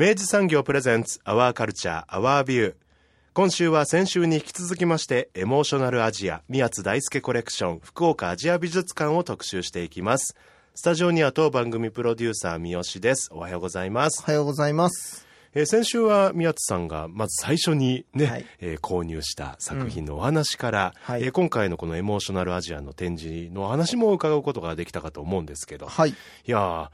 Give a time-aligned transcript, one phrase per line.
[0.00, 2.74] 明治産業プレゼンツアワーカルチャーアワービュー
[3.34, 10.36] 今週は先週に引き続きましてエモーショナルアジア宮津大輔コレクション福岡アジア美術館を特集していきます。
[10.74, 13.28] スタジオには当番組プロデューサー三好です。
[13.30, 14.22] おはようございます。
[14.22, 15.26] おはようございます。
[15.52, 21.14] えー、先週は宮津さんがまず最初にね、はい、えー、購入した作品のお話から、うん。
[21.14, 26.14] はい、えー、今回のこのエモーショナルアジアの展示の話も伺うことができたかと思うんですけど、はい、い
[26.46, 26.90] や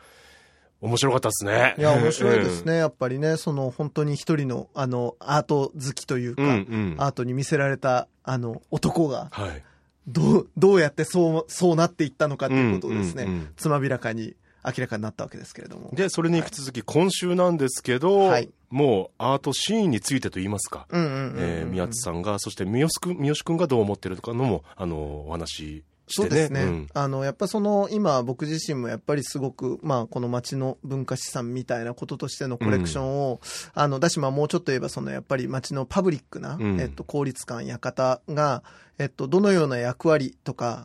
[0.80, 1.74] 面白かったですね。
[1.78, 2.74] いや、面白いですね。
[2.74, 9.62] うん、やっぱりね、その本当に一人の、あの、アート好きというか、うんうん、アートに見せられた、あの、男が、はい、
[10.06, 15.91] どう、どうやってそう、そうなっていったのかっていうことをですね、うんうんうん、つまびらかに明らかになったわけですけれども。
[15.94, 26.62] で、それに引き続き、今週なんですけど、はい、もうアートシーンについてと言いますか、宮津さんが、そして三好君、三好君がどう思ってるとかのも、あの、お話そうですね。
[26.62, 38.62] うん、あの、やっぱその、今僕自身もやっぱりすごく、まあ、この街の文化資産みたいなこととしてのコレクションを、うん、あの、だし、まあ、もうちょっと言えば、その、やっぱり街のパブリックな、うん、えっと、公立館、館が、
[38.98, 40.84] えっと、どのような役割とか、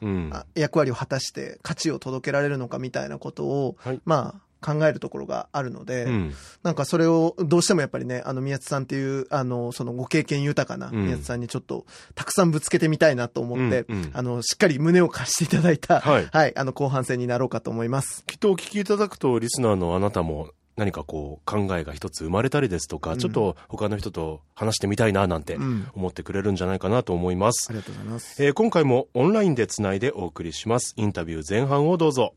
[0.56, 6.34] 役割を果たして価値を届けられるのかみたいなことを、はい、まあ、考えるところがあるので、うん、
[6.64, 11.86] なんかそれをどうしてもやっぱりね、あの宮津さんっていう、あの、そのご経験豊かな宮津さんにちょっと
[12.16, 18.24] たくさんぶつけてみたいなと思って、うんうん、あの、しっかり胸を貸していただいた、はい、はい、あの後半戦になろうかと思います。
[18.26, 25.58] きっとお聞きいただくと、リスナーのあなたも何かこう考えが一つ生まれたりですとか、うん、ちょっと他の人と話してみたいななんて
[25.94, 27.68] 思ってくれるんじゃないかなと思います。
[27.70, 28.44] ありがとうございます。
[28.44, 30.94] えー、今回もオンラインでつないでお送りします。
[30.96, 32.34] インタビュー前半をどうぞ。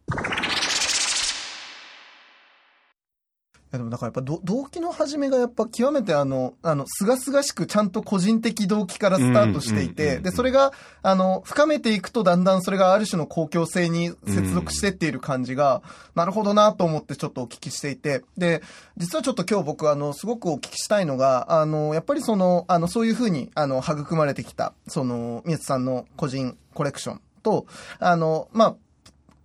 [3.64, 15.83] やでもだからやっぱ動機の始めがやっぱ極めてあの、あの、すがすがしくちゃんと個人的動機からスタートしていて、で、それが、あの、深めていくとだんだんそれがある種の公共性に接続してっている感じが、
[16.15, 18.63] なるほどなと思ってちょっとお聞きしていて、で、
[18.97, 27.67] 実はちょっと今日僕あの、すごくお聞きしたいのが、あの、やっぱりその、あの、そういうふうに、あの、育まれてきた、その、宮津さんの個人コレクションと、
[27.99, 28.77] あの、まあ、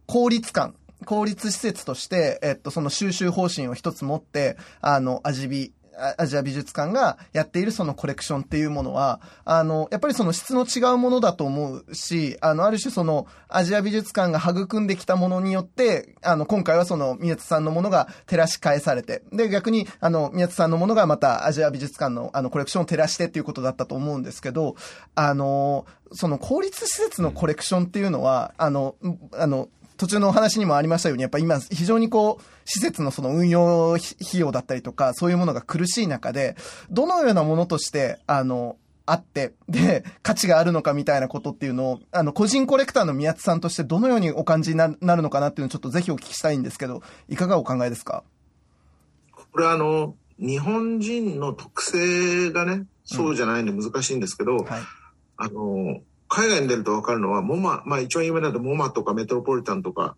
[0.05, 0.75] 効率感
[1.05, 5.73] 公立施設として、えっと、その収集方針を一つ持って、あの、アジビ、
[6.17, 24.75] アジア美術館がやっているそのコレクションっていうものは、あの、やっぱりその質の違うものだと思うし、あの、ある種そのアジア美術館が育んできたものによって、あの、今回はその宮津さんのものが照らし返されて、で、逆に、あの、宮津さんのものがまたアジア美術館のあのコレクションを照らしてっていうことだったと思うんですけど、
[25.15, 28.95] あの、その公立施設のコレクションっていうのは、あの、
[29.33, 36.55] あの、途中のお話にもありましたように、やっぱ今、非常にこう、施設のその運用費用だったりとか、そういうものが苦しい中で、
[36.89, 48.23] どのようなものとして、あの、あって、で、価値があるのかみたいなことっていうのを、あの、個人コレクターの宮津さんとしてどのようにお感じになるのかなっていうのをちょっとぜひお聞きしたいんですけど、いかがお考えですか？
[49.51, 54.81] これはあの、日本人の特性がね、そうじゃないんで難しいんですけど、うんはい、
[55.37, 60.15] あの、海外に出ると分かるのは、モマ、まあ一番有名なのはモマとかメトロポリタンとか、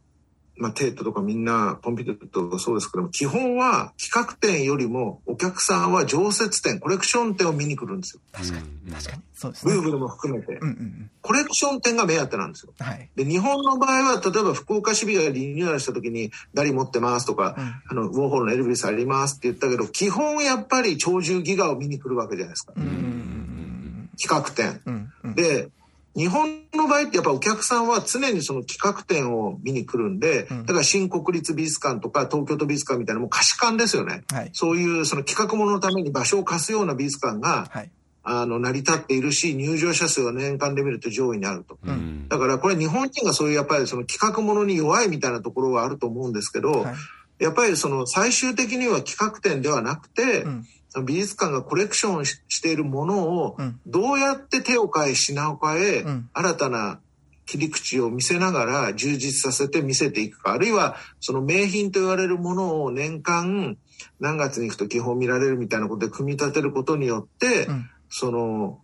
[0.58, 8.22] まあテートとかみんな、ポンピドとかそうですけども、基本は企画展よりもお客さんは常設展、コレクション展を見に来るんですよ。
[8.32, 9.22] 確かに、確かに。
[9.34, 9.74] そうですね。
[9.74, 11.10] ルーブルも含めて、うんうんうん。
[11.22, 12.74] コレクション展が目当てなんですよ。
[12.78, 13.10] はい。
[13.16, 22.74] で、日本の場合は、例えば福岡市美がリニューアルした時に、ダリ持ってますとか、うん、あの、ウォーホルのエルビスありますって言ったけど、基本やっぱり鳥獣ギガを見に来るわけじゃないですか。
[22.76, 24.10] うん。
[24.22, 24.82] 企画展。
[24.86, 25.70] うんうん、で、
[26.16, 34.24] 日本の場合ってやっぱお客さんは常にその企画展を見に来るんで、だから新国立美術館とか東京都美術館みたいなもう貸し館ですよね。
[34.32, 37.92] はい、そういうその企画もののために場所を貸すような美術館が、はい、
[38.24, 41.78] あの、成り立っているし、入場者数は年間で見ると上位にあると。
[41.84, 50.66] うん、だからこれ日本人がそういうやっぱりその企画ものに弱いみたいなところはあると思うんですけど、はい、やっぱりその最終的には企画展ではなくて、うん
[51.06, 53.58] 美術館がコレクションしているものを、
[53.88, 57.00] どうやって手を変え品を変え、新たな
[57.46, 63.78] 切り口を見せながら充実させて見せていくか、あるいはその名品と言われるものを年間
[64.20, 68.80] 何月に行くと基本見られるみたいなことで組み立てることによって、うん、その、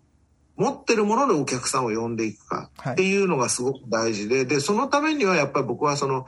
[0.55, 6.25] 持ってるもののお客さんを呼んでいくかっていうのがすごく大事で、はい、で、そのためにはやっぱり僕はその、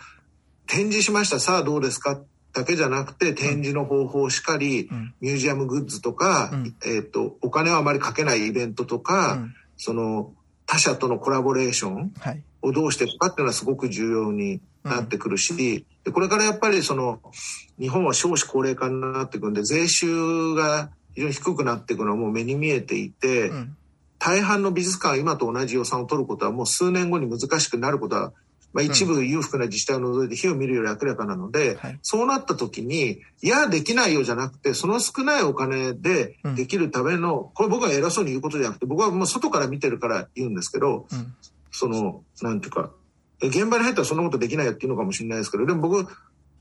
[0.68, 2.22] 展示しました、さあどうですか？
[2.54, 9.40] だけじゃなくて、展示の方法しかり、うん、ミュージアムグッズとか、うん、えっ、ー、と、お金はあまりかけないイベントとか、
[9.78, 10.34] その、
[10.66, 12.14] 他社とのコラボレーション
[12.62, 17.20] をどうしていくかっていうのはすごく重要になってくるし、でこれからやっぱりその
[17.80, 23.78] 日本は少子高齢化になっていくんで税収が非常に低くなっていくのはもう目に見えていて、うん、
[24.20, 28.34] 大半の美術館が今と同じ予算を取ることはもう数年後に難しくなることは、
[28.72, 41.34] まあ、一部裕福な自治体を除いて火を見るより明らかなので、はい、そうなった時にいやできないよじゃなくてその少ないお金でできるための、うん、これ僕は偉そうに言うことじゃなくて僕はもう外から見てるから言うんですけど、うん、
[41.72, 42.92] そのなんていうか
[43.42, 46.12] 現場に入ったらそんなことできないよっていうのかもしれないですけど、でも僕、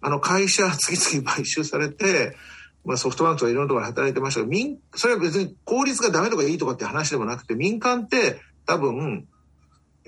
[0.01, 2.37] あの会社 次々買収されて、
[2.85, 9.27] まあ、ソフトバンクとかいろんなところで働いてましたけど、民、それは別に効率がダメとかいいとかって話でもなくて、民間って多分、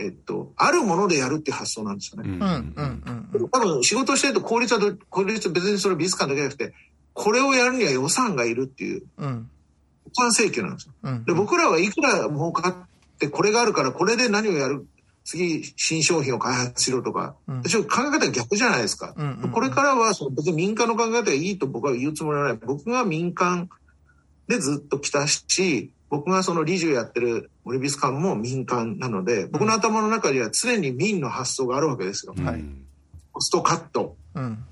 [0.00, 2.30] えっと、あるものでやるっていう発想なんですよね。
[2.30, 4.80] うんうんうん、多分仕事してると効率は
[5.10, 6.72] 効率別にそれ美術館だけじゃなくて、
[7.12, 9.50] これをやるには予算がいるっていう、うん、
[10.06, 10.94] 予算請求なんですよ。
[11.02, 12.74] うんうん、で僕らはいくら儲かっ
[13.18, 14.86] てこれがあるからこれで何をやる
[15.24, 19.14] 次、新商品を開発しろとか、うん、考え方が逆じゃないですか。
[19.16, 22.58] うんうんうん、これからはその別に民間の考え方がいいと僕は言うつもりはない。
[22.64, 23.68] 僕が民間
[24.48, 32.34] でずっと来たし、僕がその理事をやってる森美術館も民間なので、僕の頭の中には常に民の発想があるわけですよ。
[32.44, 32.64] はい、
[33.32, 34.64] コストカット、うん、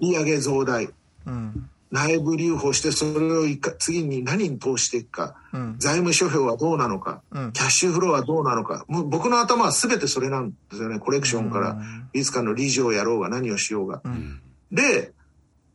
[0.00, 0.88] 売上増大、
[1.26, 1.70] うん。
[1.92, 3.42] 内部留保してそれを
[3.78, 8.84] 次に何に投資していくか、うん、財務諸表はどうなのか、うん、キャッシュフローはどうなのか。
[8.86, 11.00] もう僕の頭は全てそれなんですよね。
[11.00, 11.78] コレクションから。
[12.12, 14.02] 美術館の理事をやろうが何をしようが。
[14.04, 14.40] うん、
[14.70, 15.12] で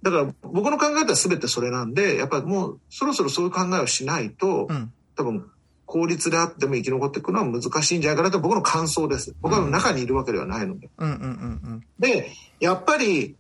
[0.04, 4.70] だから僕の考えは全てそれなんでやっぱりもうそろそろそういう考えをしないと、
[5.16, 5.50] 多分
[5.86, 9.36] 効率であっても生き残っていくのは難しいんじゃないかなと僕の感想です。
[9.42, 10.90] 僕は中にいるわけではないので。
[12.00, 13.36] でやっぱり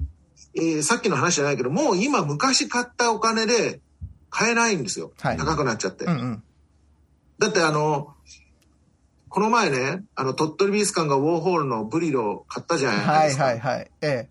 [0.55, 3.81] えー、さっきの話じゃないけど、もう今昔買ったお金で
[4.29, 5.11] 買えないんですよ。
[5.19, 6.05] はい、高くなっちゃって。
[6.05, 6.43] うんうん、
[7.39, 8.13] だってあの、
[9.29, 13.45] この前ね、あの、鳥取美術館がウォーホールのブリロを買ったじゃないですか。
[13.45, 13.91] はいはいはい。
[14.01, 14.29] ええ。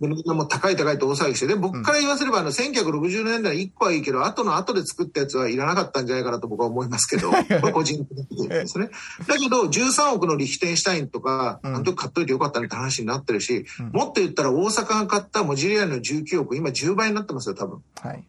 [0.00, 7.32] でみんなも高い高いと大騒ぎして、で、僕から言わせれば、あの、1960年代1個はいいけど、後の後で作ったやつはいらなかったんじゃないかなと僕は思いますけど、
[7.72, 8.90] 個人的にですね。
[9.26, 17.82] だけど、13億のリヒテンシュタインとか、あの時買っといてよかったねって話になってるし、うん、もっと言ったら大阪が買ったモジリアの19億、今10倍になってますよ、多分。
[18.00, 18.24] はい。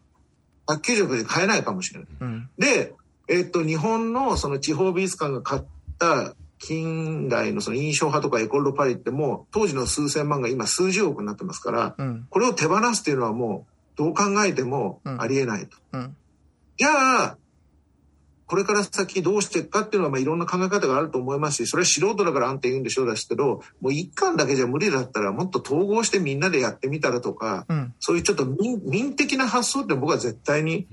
[0.66, 2.08] 190億で買えないかもしれない。
[2.20, 2.94] うん、で、
[3.28, 5.62] えっと、日本のその地方美術館が買っ
[5.98, 15.78] た近代のその印象派とかエコール・パリってもう当時の数千万が今数十億になってますから、うん、これを手放すっていうのはもうどう考えてもありえないと。
[15.92, 16.00] うん。
[16.00, 16.16] うん、
[16.76, 17.36] じゃあ、
[18.46, 27.64] これから先どうしていくかっていうのはまあいろんな考え方があると思いますし、それは素人だからあんて言うんでしょうですけど、もう一貫だけじゃ無理だったらもっと統合してみんなでやってみたらとか、
[28.00, 30.86] そういうちょっと民民的な発想って僕は絶対に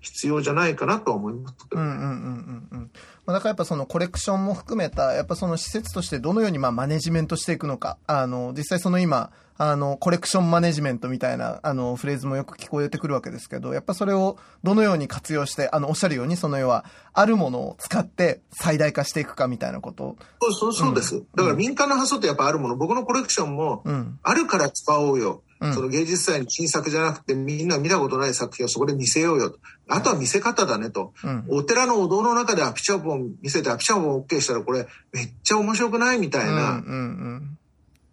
[0.00, 1.82] 必要じゃないかなとは思いますけど。
[1.82, 2.90] うんうんうんうん
[3.26, 9.30] だからやっぱそのコレクションも含めた、やっぱその施設としてどのようにまあマネジメントしていくのか、あの、実際その今、
[9.62, 21.26] あの、コレクションマネジメントみたいな、あの、フレーズもよく聞こえてくるわけですけど、やっぱそれをどのように活用して、あの、おっしゃるように、その要は、あるものを使って最大化していくかみたいなことそうそうそうです、うん。
[21.36, 23.84] だから民間の発想ってやっぱあるもの、僕のコレクションも、
[24.22, 25.42] あるから使おうよ。
[25.74, 29.58] その芸術祭に新作じゃなくてみんな見たことない作品をそこで見せようよと。
[29.90, 31.12] あとは見せ方だねと。
[31.24, 36.52] うん、お寺のお堂の中でアピチャポン見せてアピチャポン OK したらこれめっちゃ面白くないみたいな。
[36.52, 36.96] うんうんう
[37.36, 37.56] ん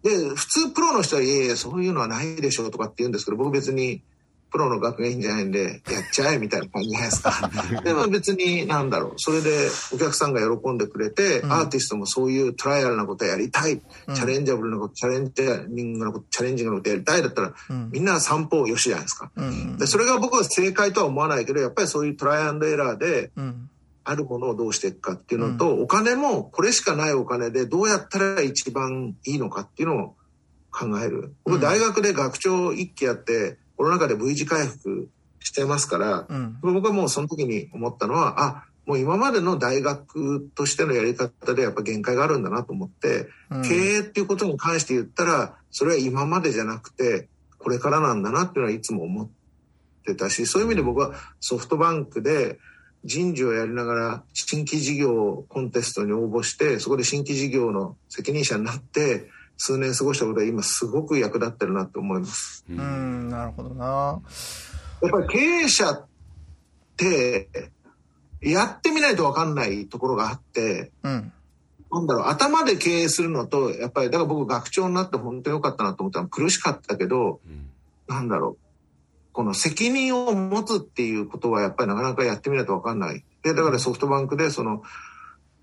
[0.02, 4.02] で、普通プロの人は、いやいや、そういうのはないでしょうとかって言うんですけど、僕別に、
[4.50, 7.50] プロの学芸員じゃないんで、やっちゃえみたいな感じじゃないですか。
[7.84, 15.42] でも別に、なんだろう、それでお客さんが喜んでくれて、うん、アーティストもそういうトライアルなことやりたい、うん、チャレンジャブルなこと、チャレンジ
[15.82, 19.30] ングなこと、チャレンジングなことやりたいだったら、うん、みんな散歩よしじゃないですか。
[19.78, 23.30] で、それが僕は正解とは思わないけど、やっぱりそういうトライアンドエラーで、
[24.04, 30.16] あるものをどうしていくかっていうのと、お金もこれしかないお金でどうやったら一番いいのかっていうのを
[30.70, 31.34] 考える。
[31.44, 35.08] 僕大学で学長一期やって、コロナ禍で V 字回復
[35.40, 49.38] してますから、うん、僕はもうその時に思ったのは、あ、もう今までの大学としてのやり方でやっぱ限界があるんだなと思って、うん、経営っていうことに関して言ったら、それは今までじゃなくて、これからなんだなっていうのはいつも思って
[50.12, 52.58] ってたし、そういう意味で僕はソフトバンクで
[53.04, 62.64] 人事をやりながら新規事業コンテストに応募して、そこで新規事業の責任者になって、数年過ごしたことは今すごく役立ってるなと思います。
[62.70, 64.20] うん、なるほどな。
[65.02, 66.06] やっぱり経営者っ
[66.96, 67.48] て、
[68.40, 71.32] やってみないと分かんないところがあって、うん、
[71.90, 77.68] なんだろう、頭で経営するのと、やっぱり、だから僕学長になって本当に良かったなと思ったの苦しかったけど、うん、
[78.06, 78.68] なんだろう、
[79.32, 83.24] この責任を持つっていうことはやっぱりなかなかやってみないと分かんない。
[83.42, 84.82] で、だからソフトバンクでその、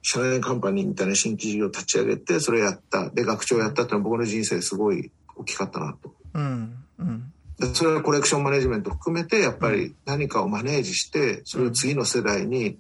[0.08, 3.10] 社内カンパニーみたいな新規事業を立ち上げて、それやった。
[3.10, 6.14] で、学長やったっていうのは僕の人生すごい大きかったなと。
[6.36, 6.78] うん。
[7.00, 7.34] うん。
[7.58, 12.78] でそれはコレクションマネジメント含めて、やっぱり何かをマネージして、それを次の世代に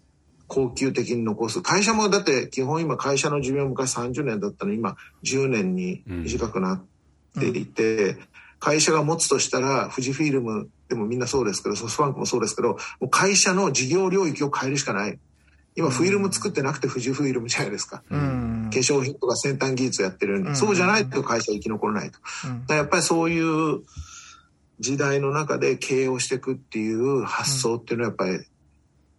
[0.48, 1.64] 恒久的に残す。
[1.64, 6.84] 会社もだって基本今会社の寿命昔30年だったのに今10年に短くなっ
[7.40, 8.20] ていて、うん、
[8.60, 12.78] 会社が持つとしたら富士フィルムでもみんなそうですけど、ソフトバンクもそうですけど、も
[13.08, 15.18] う会社の事業領域を変えるしかない。
[15.76, 18.02] 今フィルム作ってなくて富士フィルムじゃないですか。
[18.10, 22.20] うん、化粧品とか先端技術やってる、うん、そうじゃないと会社生き残らないと。
[22.70, 23.82] うん、やっぱりそういう
[24.80, 28.46] 時代の中で経営をしていくっていう発想っていうのはやっぱり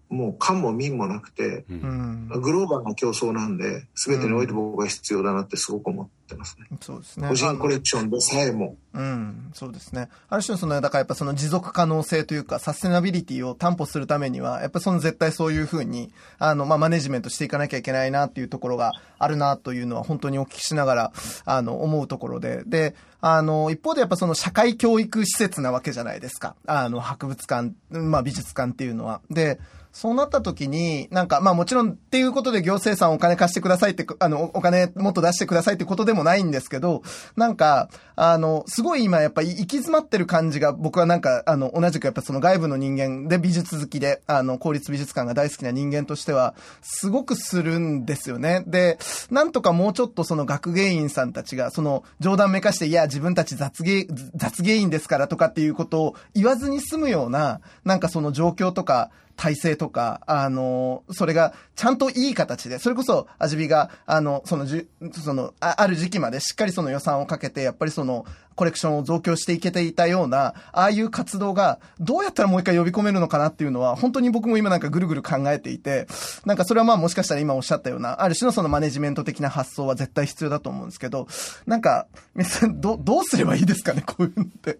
[0.08, 6.66] もう官も民もなくて、うん、グローバルな競争なんで、全てにおいて僕が必要だなってすごく思ってますね。
[6.80, 7.28] そうですね。
[7.28, 8.76] 個人コレクションでさえも。
[8.94, 10.08] うん、そうですね。
[10.28, 21.12] ある種のその、だからやっぱその持続可能性というか、サステナビリティを担保するためには、やっぱその絶対そういうふうに、あの、まあ、マネジメントしていかなきゃいけないなっていうところがあるなというのは本当にお聞きしながら、
[21.44, 22.64] あの、思うところで。
[22.66, 26.56] で、あの、一方でやっぱその社会教育施設なわけじゃないですか。
[26.66, 29.20] あの、博物館、まあ、美術館っていうのは。
[29.30, 29.60] で、
[29.96, 37.02] そうなった時に、なんか、まあもちろんっていうことで行政さんお金貸してくださいって、あの、お金もっと出してくださいってことでももないんですけど、
[37.36, 48.64] なんか、あの、すごい今やっぱ行き詰まってる感じが僕はなんか、あの、同じくやっぱその外部の人間で美術好きで、あの、公立美術館が大好きな人間としては、すごくするんですよね。
[48.66, 48.98] で、
[49.30, 68.26] なんとかもうちょっとその学芸員さんたちが、その冗談めかして、いや、自分たち雑芸、雑芸員ですからとかっていうことを言わずに済むような、なんかその状況とか、体制とか、あの、それがちゃんといい形で、それこそ、アジビが、あの、そのじ、そのあ、ある時期までしっかりその予算をかけて、やっぱりその、
[68.56, 76.06] コレクションを増強していけていたような、ああいう活動が、どうやったらもう一回呼び込めるのかなっていうのは、本当に僕も今なんかぐるぐる考えていて、
[76.46, 81.28] なんかそれはまあもしかしたら今おっしゃったような、ある種のそのマネジメント的な発想は絶対必要だと思うんですけど、
[81.66, 84.78] なんか、皆さん、ど、どうすればいいですかね、こういうのって。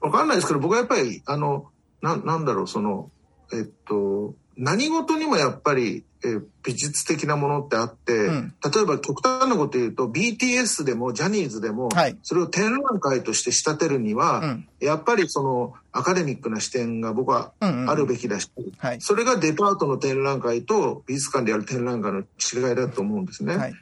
[0.00, 1.66] わかんないですけど、僕はやっぱり、あの、
[2.02, 3.10] な、なんだろう、その、
[3.52, 23.56] えっと、何事にもやっぱり、え美術的なものってあって、うん、例えば極端なこと言うと BTS でもジャニーズでも、はい、それを展覧会として仕立てるには、うん、やっぱりそのアカデミックな視点が僕はあるべきだし、うんうんはい、それがデパートの展覧会と美術館でやる展覧会の違いだと思うんですね。
[23.56, 23.74] はい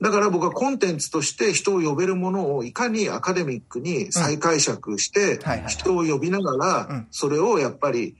[0.00, 8.16] だから僕はコンテンツとして人を呼べるものをいかにアカデミックに再解釈して人を呼びながらそれをやっぱり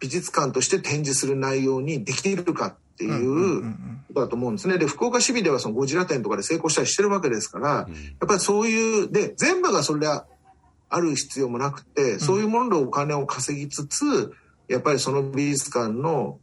[0.00, 3.62] 美術館として展示する内容にできるかっていう
[4.08, 4.78] ことだと思うんですね。
[4.78, 7.86] で、福岡市民ではそのゴジラ展とかで成功したりしてるわけですから、や
[8.24, 10.26] っぱりそういう、で、全部がそれは
[10.88, 14.32] ある必要もなくて、そういうものでお金を稼ぎつつ、
[14.68, 16.38] やっぱりその美術館の、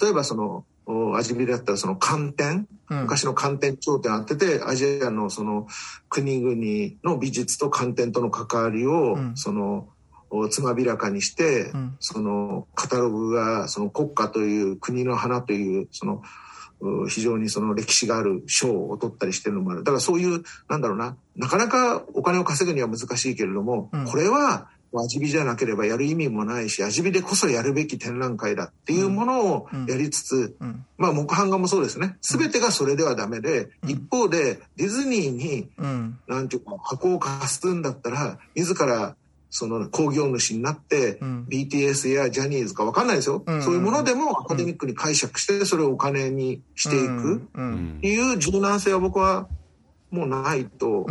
[0.00, 5.66] 例えばその、味見だったらその寒天、昔の寒天頂点あってて、アジアのその
[6.08, 9.88] 国々の美術と寒天との関わりを、その、
[10.50, 16.22] つまびらかにして、うん、そのカタログがその国家という国の花というその
[17.08, 19.84] 非常にその歴史がある賞を取ったりしてるのもある。
[19.84, 21.16] だからそういうなんだろうな。
[21.36, 24.68] なかなかお金を稼ぐには難しいけれども、うん、これは
[25.02, 32.16] 味見じゃなければやる意味もないし味見でこそやるべき展覧会だっていうものをやりつつ、うん、まあ木版画もそうですね。
[32.22, 39.16] 全てがそれではダメで、一方でディズニーに、うん、なんていうか箱を貸すんだったら自ら
[39.50, 43.62] その工業主になって、うん、BTS やジャニーズか分かんないですよ、うん。
[43.62, 49.46] そういうものでもアカデミックに解釈してそれをお金にしていくっていう柔軟性は僕は
[50.14, 51.06] もうないと、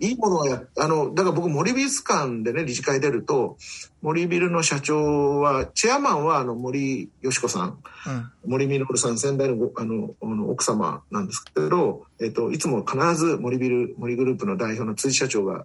[0.00, 3.56] いいものはやあのだから僕森美術館でね理事会出ると
[4.02, 15.64] 森ビルの社長はチェアマンはあの森よし子さん、うん、森稔さん先代のあのあの奥様なんですけど、えっと、いつも必ず森ビル森グループの代表の辻社長が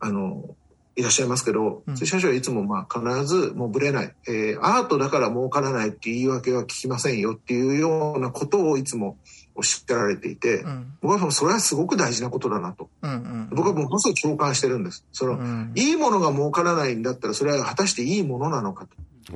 [0.00, 0.56] あの
[0.96, 9.18] いらっしゃいますけど、うん、社長はいつもまあ必ずもうぶれない、えー、アートだから儲からないっていう言い訳は聞きませんよっていうようなことをいつも
[9.54, 12.90] おっしゃられていて、うん、僕はそれはすごく大事なことだなと。
[13.02, 15.04] うんうん、僕はものすごく共感してるんです。
[15.12, 19.32] その、うん、いいものが儲からないんだったら、それは果たしていいものなのかと。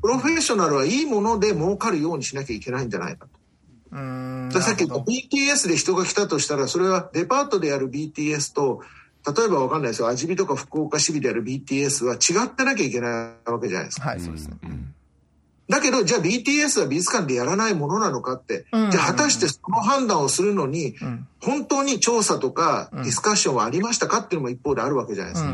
[0.00, 3.30] プロフェッショナルはいいもので儲かるようにしなきゃいけないんじゃないかと。
[3.90, 8.82] うんさっき BTS で人が来たとしたら、それはデパートでやる BTS と、
[9.26, 14.08] 例えばわかんないですよ、味見とか福岡市美でやる BTS は違ってなきゃいけないわけじゃないですか。
[14.10, 14.56] はい、そうですね。
[14.62, 14.94] うん
[15.68, 20.94] だけど、じゃあ BTS は美術館でやらないものなのかって、じゃあ果たしてその判断をするのに、
[21.42, 25.50] 本当に調査とかディスカッションはありましたかっていうのも一方であるわけじゃないですか。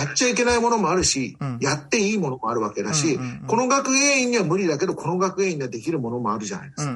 [0.00, 6.92] やっちゃいけないものもあるし、やっていいものもあるわけだし、この学芸員には無理だけど、この学芸員にはできるものもあるじゃないですか。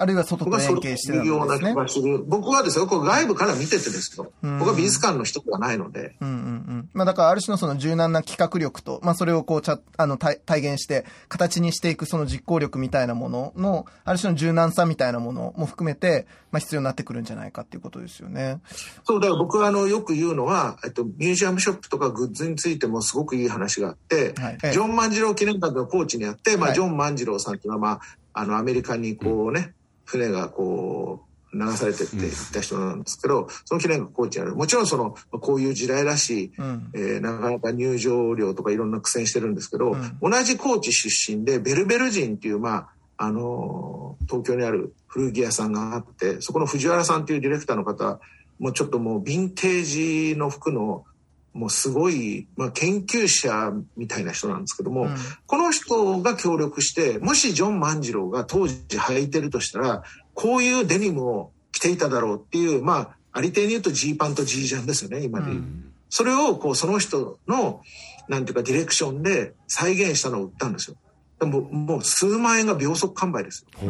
[0.00, 2.18] あるいは外と連携してるんですね。
[2.26, 4.32] 僕はですよ、こ外部から見ててですよ。
[4.42, 6.16] 僕は美術館の人ではないので。
[6.20, 6.88] うんうんうん。
[6.94, 18.60] まあだからある種のその柔軟な企画力と、まあそれをこうちゃ、あの体、体現して、形にしていくその実行力みたいなものの、ある種の柔軟さみたいなものも含めて、まあ必要になってくるんじゃないかっていうことですよね。
[19.02, 28.00] そう、だから僕はあの、よく言うのは、えっと、ミュージアムショップとかグッズについてもすごくいい話があって、はい、ジョン万次郎記念館のコーチにあって、まあ、ジョン万次郎さんっていうのは、まあ、
[28.40, 29.74] あの、アメリカにこうね、
[30.08, 34.54] 船がこう、流されてっていった人なんですけど、うん、その記念がコーチにある。
[34.54, 48.20] もちろんその、こういう時代らしい、うん、えー、なかなか入場料とかいろんな苦戦してるんですけど、うん、同じ高知出身で、ベルベル人っていう、まあ、あのー、東京にある古着屋さんがあって、そこの藤原さんっていうディレクターの方、
[48.58, 49.84] もうちょっともうヴィンテー
[50.32, 51.04] ジの服の
[51.52, 60.02] もうすごい、まあ、研究者みたいな人なんですけども、うん、この人が協力して、もしジョン万次郎が当時履いてるとしたら、
[60.34, 65.54] こういうデニムを着ていただろうっていう、まあ、ありていに言うとジーパンとジージャンですよね、今で、う。
[65.54, 67.82] ん、それを、こう、その人の、
[68.28, 70.96] なんていうか、ディレクションで再現したのを売ったんですよ。
[71.40, 73.88] でも、もう数万円が秒速完売ですよ。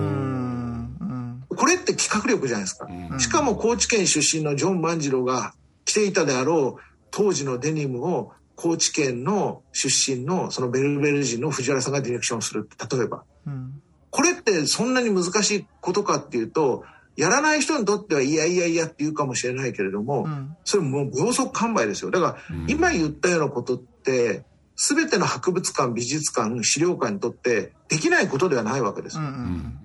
[1.49, 2.89] これって企画力じゃないですか。
[3.19, 13.81] しかも高知県出身のジョン万次郎が着ていたであろう当時のデニムを高知県の出身のそのベルベル人の藤原さんがディレクションするって例えば、うん、
[14.11, 16.85] これってそんなに難しいことかっていうと
[17.17, 22.13] やらない人にとってはいやいやいやって言うかもしれないけれども、うん、それもう秒速完売ですよ。
[22.13, 22.37] だから、
[22.69, 24.45] 今言ったようなことって
[24.77, 29.19] 全ての博物館美術館資料館にとってできないことではないわけです。
[29.19, 29.25] うん。
[29.25, 29.35] うんう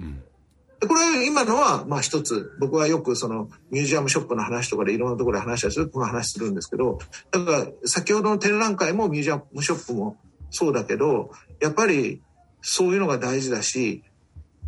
[0.04, 0.24] ん
[0.88, 7.00] これ今のはまあ一つ僕はよくそのミュージアムショップの話とかでいろんなところで話したするこの話するんですけど
[7.32, 10.17] だから先ほどの展覧会もミュージアムショップも
[10.50, 12.22] そうだけどやっぱり
[12.62, 14.04] そういうのが大事だし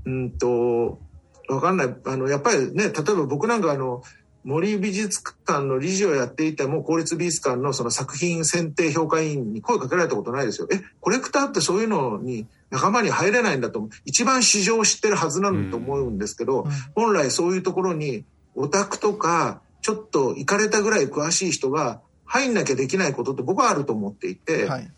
[0.06, 1.00] うんと
[1.48, 1.96] わかんない。
[2.06, 4.02] あのやっぱりね例えば僕なんかあの
[4.46, 10.68] 森美術館の理事をやっていても公立美術館のその作品選定評価委員に声かけられたことないですよ。
[10.72, 24.92] え、コレクターってそういうのに仲間に入れないんだと一番市場を知ってるはずなんだと思うんですけど、うん、本来そういうところにオタクとかちょっと行かれたぐらい詳しい人が入んなきゃできないことって僕はあると思っていて、はい、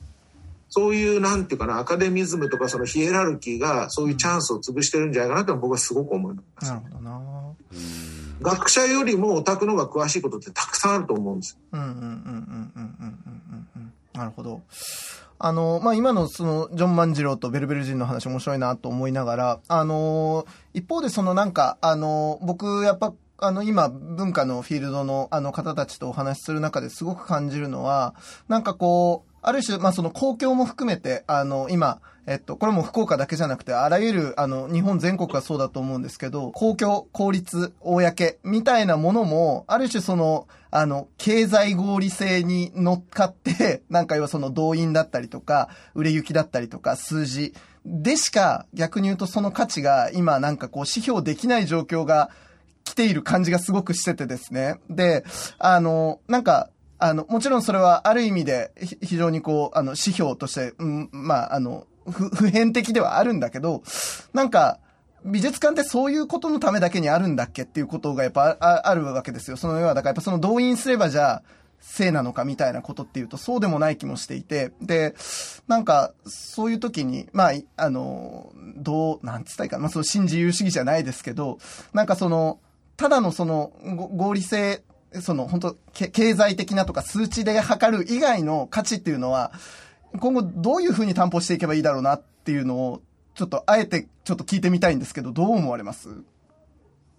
[0.69, 6.71] そういうなんていうかなアカデミズムとかそのヒエラルキーがそういうチャンスを潰してるんじゃないかなと僕はすごく思います。
[6.71, 7.21] なるほどな
[8.41, 11.58] 学者よりもオタクの方が詳しいことってたくさんあると思うんです。
[11.71, 12.19] うんうんうんうんうん
[12.75, 14.62] うんうんなるほど。
[15.39, 28.15] あの、まあ、今のその、ジョン万次郎とベルベル人の話面白いなと思いながら、あの、一方でそのなんか、あの、僕やっぱ、あの、今、文化のフィールドの、あの方たちとお話しする中ですごく感じるのは、
[28.47, 47.53] なんかこう、ある種、まあ、その公共も含めて、あの、今、えっと、これも福岡だけじゃなくて、あらゆる、あの、日本全国がそうだと思うんですけど、公共、公立、公、みたいなものも、ある種その、あの、経済合理性に乗っかって、 なんか要はその動員だったりとか、売れ行きだったりとか、数字
[47.86, 52.31] でしか、逆に言うとその価値が今なんかこう指標できない状況が
[52.83, 54.81] 来ている感じがすごくしててですね。
[54.89, 55.23] で、
[55.57, 63.83] あの、なんか、あの、もちろんそれはある意味で非常にこう、あの、指標として、うん、まあ、あの、普遍的ではあるんだけど、
[64.33, 64.79] なんか、
[65.25, 69.57] 美術館ってそういうことのためだけにあるんだっけっていうことがやっぱあるわけですよ。
[69.57, 71.43] その要は、だからやっぱその動員すればじゃあ、
[71.79, 75.15] せいなのかみたいなことっていうとそうでもない気もしていて、で、
[75.67, 81.60] なんか、そういう時に、まあ、あの、どう、なんつったいいか、まあ、その新自由主義じゃないですけど、
[81.93, 82.60] なんかその、
[82.95, 83.73] ただのその、
[84.15, 89.51] 合理性、その、本当経済的なとか数値で測る以外の価値っていうのは、
[90.19, 93.01] 今後どういうふうに担保していけばいいだろうなっていうのを、
[93.35, 96.09] ちょっとあえてちょっと聞いてみたいんですけど、どう思われます？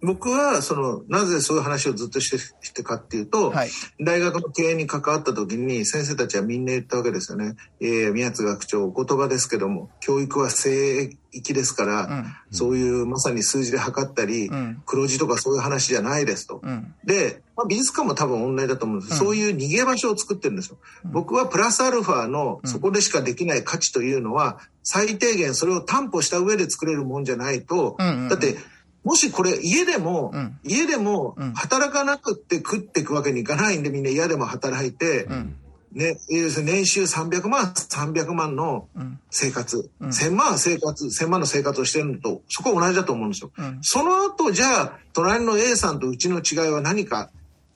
[0.01, 7.55] 僕はそのなぜそういう話をずっとしてしてかっていうと、はい、大学の経営に関わった時に先生たちはみんな言ったわけですよね。
[7.81, 16.61] えー、宮津学長お言葉ですけども教育は聖域ですから、うん、そういうまさに数字で測ったり、うん、黒字とかそういう話じゃないですと。
[16.63, 20.77] うん、で、まあ、美術館も多分同じだと思うんです、そういう逃げ場所を作ってるんですよ。
[21.03, 28.55] 僕はプラスアルファのそこでしかできない価値というのは、最低限それを担保した上で作れるもんじゃないと、だって
[29.09, 35.55] もしこれ家でも、うん、家でも働かなくって食っていくわけにいかないんでみんな嫌でも働いて、うん、
[35.93, 38.87] ね、年収300万、300万の
[39.31, 43.49] 生活、うん、1000万生活、1000万の生活をしてるのと、そこは同じだと思うんですよ。
[43.57, 47.31] うん、その後、じゃあ、隣の A さんとうちの違いは何か、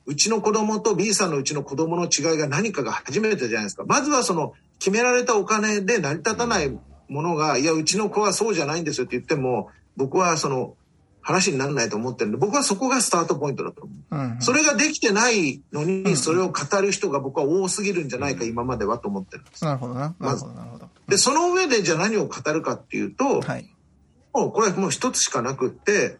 [0.06, 3.86] うちの子供と B さんのうちの子供の違いが何かが初めてじゃないですか。
[3.88, 6.70] まずはその、決められたお金で成り立たない
[7.10, 10.76] ものが、いや、うちの子はそうじゃないんですよって言っても、僕はその、
[11.24, 14.16] 話にならないと思ってるんで、僕はそこがスタートポイントだと思う。
[14.16, 19.64] うんうん、それができてないのに、それを語る人が僕は多すぎるんじゃないか、今まではと思ってるんです。
[19.64, 20.14] なるほどな。
[20.20, 20.90] なるほど、なるほど。
[21.08, 23.70] で、その上でじゃあ何を語るかっていうと、はい、
[24.34, 26.18] もうこれはもう一つしかなくって、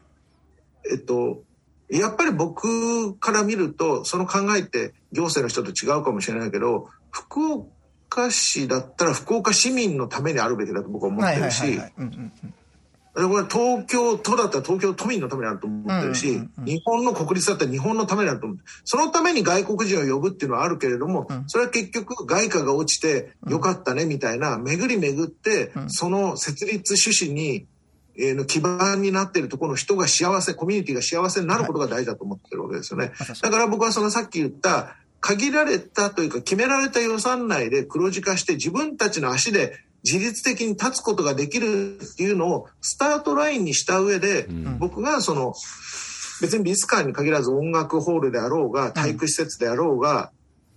[0.92, 1.42] えっと、
[1.90, 11.80] やっぱり僕から見ると、その考えって行政の人と違うかもしれないけど、福岡市だったら福岡市民のためにあるべきだと僕は思ってるし、
[13.14, 27.68] これ東京都だったら東京都民のためになると思ってるし、日本の国立だったら日本のためになると思ってそのために外国人を呼ぶっていうのはあるけれども、それは結局外貨が落ちてよかったねみたいな、巡り巡って、その設立趣旨に、
[28.18, 33.12] えー、の基盤になっているところの人が幸せ、コミュニティが幸せになることが大事だと思ってるわけですよね。
[33.42, 45.54] だから僕はそのさっき言った限られたというか決められた予算内で黒字化して自分たちの足で自律的に立つことができるっていうのをスタートラインにした上で、うん、僕がその
[46.42, 50.32] 別に美術館に限らず音楽ホールであろうが体育施設であろうが、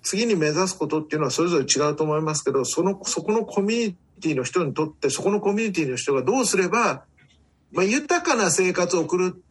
[0.07, 7.05] 次に目指すことっていうのはそれぞれ違うと思いますけどそのそこのコミュニティの人にとってそこのコミュニティの人がどうすれば、
[7.73, 9.45] まあ、豊かな生活を送る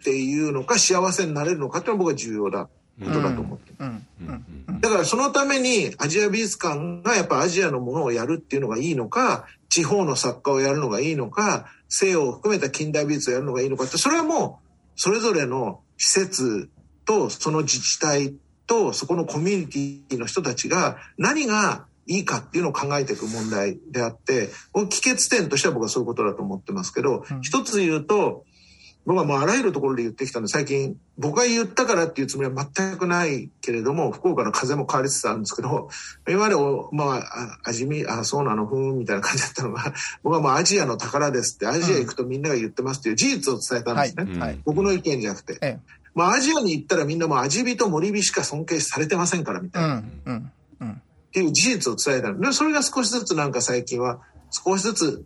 [0.00, 2.70] っていうのか幸せになれるのかっていうのが僕は重要だ
[3.02, 3.72] ことだと思って。
[4.80, 16.70] だからそのためにアジア美術館がやっぱアジアのものをやるっていうのがいいのか地方の作家をやるのがいいのか西洋を含めた近代美術をやるのがいいのかってそれはもうそれぞれの施設
[17.04, 18.34] とその自治体
[18.66, 19.66] とそこのコミュニ
[20.08, 24.48] ティの人たちが何がいいかっていうのを考えていく問題であって
[24.88, 28.44] 帰結点としては僕はそういうことだと思ってますけど、うん、一つ言うと
[29.04, 35.88] 僕はもうあらゆるところで言ってきたんで、最近、僕が言ったからっていうつもりは全くないけれども、福岡の風も変わりつつあるんですけど、
[36.28, 36.54] 今まで、
[36.92, 44.60] まあ、味見、あ、そうなの、ふーん、みたいな感じだったのが、 僕はもうアジアの宝ですって、アジア行くとみんなが言ってますっていう事実を伝えたんですね。
[44.64, 45.58] 僕の意見じゃなくて。
[45.60, 45.80] ええ、
[46.14, 49.94] まあ、アジアに行ったらみんなもうアジ美と森美しか尊敬されてませんから、みたいな。
[49.94, 50.22] うん。
[50.26, 50.52] うん。
[50.80, 50.94] うん、っ
[51.32, 55.24] ていう事実を伝えたで、それが少しずつなんか最近は、少しずつ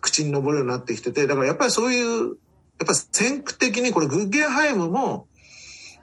[0.00, 2.36] 口に上るようになってきてて、だからやっぱりそういう
[2.78, 5.26] やっぱ先駆的にこれグッゲンハイムも、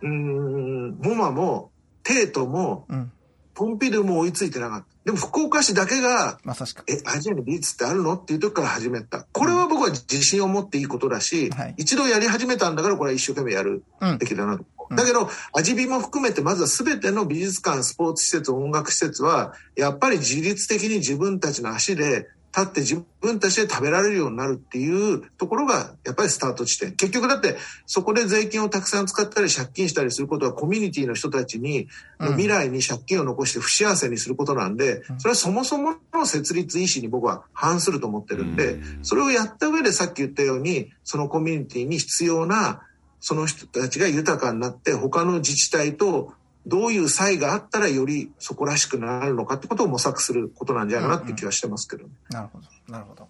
[0.01, 1.71] うん、 MoMA も、
[2.03, 3.12] テートも、うん、
[3.53, 4.86] ポンピドゥも追いついてなかった。
[5.05, 6.84] でも福岡市だけが、まさしく。
[6.88, 9.25] え、アジアに美術ってあるのっていう時から始めた。
[9.31, 13.84] これは僕は自信を持っていいことだし、うんはい、一度やり始めたんだからこれは一生懸命やる
[14.19, 14.65] べきだなと。
[14.89, 26.94] うん、だけど、味美も含めてまずは全ての美術館、スポーツ施設、音楽施設は、やっぱり自律的に自分たちの足で立って自分たちで食べられるようになるっていうところがやっぱりスタート地点。
[26.96, 31.88] 結局だってそこで税金をたくさん使ったり借金したりすることはコミュニティの人たちに、
[32.20, 42.82] 未来に借金を残して不幸せにすることなんで、それはそもそもの設立意思に僕は反すると思ってるんで、それをやった上でさっき言ったように、そのコミュニティに必要な
[43.22, 46.34] その人たちが豊かになって他の自治体と
[46.65, 52.93] どういう差異があったらよりそこらしくなるのかってことを模索することなんじゃないかなって気はしてますけど、ねうんうん、なるほど。
[52.93, 53.28] なるほど。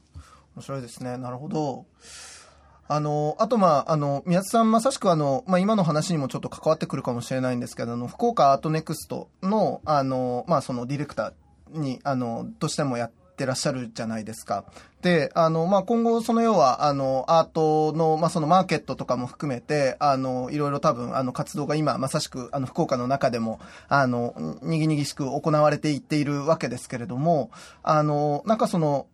[0.56, 1.17] 面白いですね。
[1.17, 1.86] なるほど。
[2.88, 13.10] あの、あと、まあ、あの、宮津さん、まさしくあの、まあ、今の話にもちょっと関わってくるかもしれないんですけど、あの、福岡アートネクストの、あの、まあ、そのディレクターに、あの、としてもや
[13.41, 14.65] ってらっしゃるじゃないですか。
[15.01, 27.49] で、あの、まあ、今後、その要は、あの、アートの、まあ、そのマーケットとかも含めて、あの、いろいろ多分、あの、活動が今、まさしく、あの、福岡の中でも、あの、にぎにぎしく行われていっているわけですけれども、
[27.82, 29.08] あの、なんかその、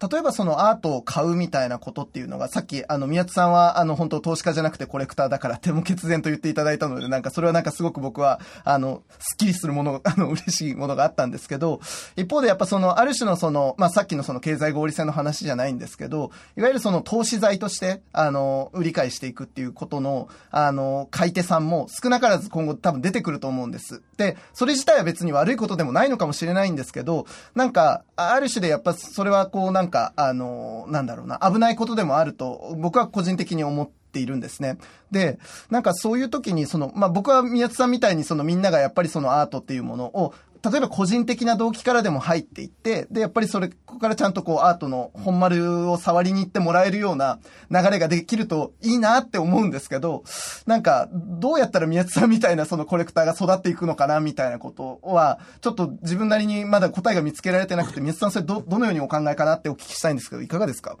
[0.00, 11.80] 例えばそのアートを買うみたいなことっていうのが、さっき、あの、宮津さんは、あの、本当投資家じゃなくてコレクターだから手も決然と言っていただいたので、なんかそれはなんかすごく僕は、あの、スッキリするもの、 あの、嬉しいものがあったんですけど、
[12.16, 24.02] 一方でやっぱその、ある種のその、まあ、さっきのその経済合理性の話じゃないんですけど、いわゆるその投資財として、あの、売り買いしていくっていうことの、あの、買い手さんも少なからず今後多分出てくると思うんです。
[24.16, 34.76] で、それ自体は別に悪いことでもないのかもしれないんですけど、なんか、ある種でやっぱそれはこうなんか、かあの、なんだろうな、危ないことでもあると、僕は個人的に思って、ているんですね。
[35.10, 35.38] で、
[35.70, 47.38] なんかそういう時に、その、まあ、僕は宮津さんみたいにそのみんながやっぱりそのアートっていうものを例えば個人的な動機からでも入っていって、で、やっぱりそれ、ここからちゃんとこうアートの本丸を触りに行ってもらえるような
[47.70, 50.22] 流れができるといいなって思うんですけど、
[50.66, 60.98] なんか、どうやったら宮津さんみたいなそのコレクターが育っていくのかなみたいなことは、ちょっと自分なりにまだ答えが見つけられてなくて、宮津さんそれど、どのようにお考えかなってお聞きしたいんですけど、いかがですか？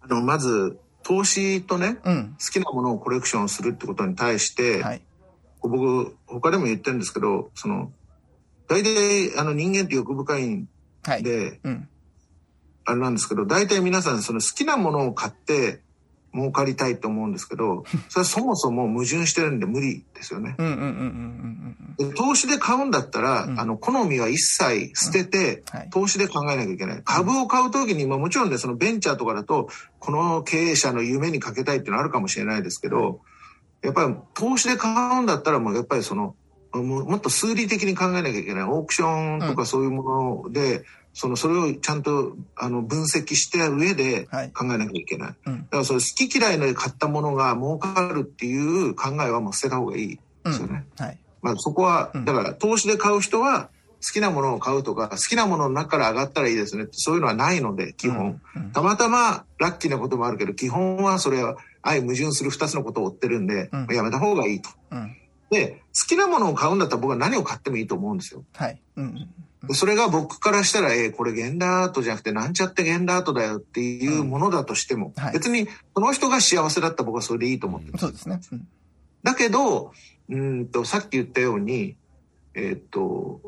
[0.00, 5.02] あの、まず、投資とね、うん、好きなものをコレクションするってことに対して、はい、
[5.62, 7.90] 僕、他でも言ってるんですけど、その、
[8.70, 10.68] 大体、あの人間って欲深いんで、
[11.04, 11.22] はい。
[11.64, 11.88] うん、
[12.84, 15.80] あれなんですけど、大体皆さんその好きなものを買って
[16.32, 20.54] 儲かりたいと思うんですけど、 それはそもそも矛盾してるんで無理ですよね。
[22.16, 27.02] 投資で買うんだったら、うん、あの、好みは一切捨てて、うんはい、投資で考えなきゃいけない。
[27.04, 33.20] 株を買うときに、まあもちろんね、そのベンチャーとかだと、この経営者の夢にかけたいっていうのはあるかもしれないですけど、
[33.82, 36.36] やっぱり投資で買うんだったらもうやっぱりその
[36.72, 38.62] もっと数理的に考えなきゃいけない。
[38.64, 45.28] オークションとかそういうもので、うん、その、それをちゃんと、あの、分析した上で考えなきゃいけない。
[45.28, 50.84] はいうん、だから、その好き嫌いで買ったものが儲かるっていう考えはもう捨てた方がいいですよね。
[50.98, 51.18] うん、はい。
[51.42, 53.70] まあ、そこは、だから、投資で買う人は、
[54.02, 58.40] 好きなものを買うとか、好きなものの中から上がったらいいですねそういうのはないので、基本。
[58.72, 64.70] たまたまラッキーなこともあるけど、基本はそれは相矛盾する二つのことを追ってるんで、やめた方がいいと。
[65.50, 68.44] で、好きなものを買うんだったら僕は何を買ってもいいと思うんですよ。
[68.54, 68.80] はい。
[68.96, 69.28] うん
[69.68, 78.02] うん、それが僕からしたら、えー、これ現代アートじゃなくて、なんちゃって現代アートだよっていうものだとしても、うんはい、別にその人が幸せだったら僕はそれでいいと思ってます。
[78.02, 78.40] そうですね。
[78.52, 78.68] うん、
[79.24, 79.92] だけど、
[80.28, 81.96] うんと、さっき言ったように、
[82.54, 83.40] えー、っと、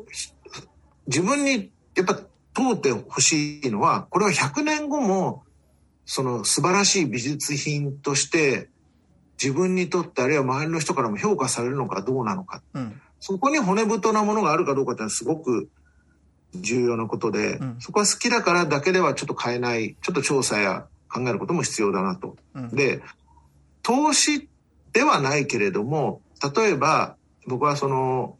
[1.07, 2.23] 自分にやっぱ通
[2.73, 5.43] ってほしいのは、これは100年後も、
[6.05, 8.69] その素晴らしい美術品として
[9.43, 15.69] 自分にとってあるいは周りの人からも評価されるのかどうなのか、うん、そこに骨太なものがあるかどうかってのはすごく
[16.55, 22.37] 重要なことで、うん、そこは好きだからだけではちょっと変えないちょっと調査や考えることも必要だなと。
[22.55, 23.01] うん、で
[23.81, 24.47] 投資
[24.93, 26.21] ではないけれども
[26.55, 28.37] 例えば僕はその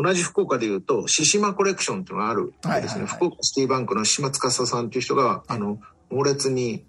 [0.00, 3.06] 同じ福岡でいうと、獅島コレクションっていうのがあるですね。
[3.06, 6.84] 福岡シティバンクの島司さんっていう人が、あの、猛烈に、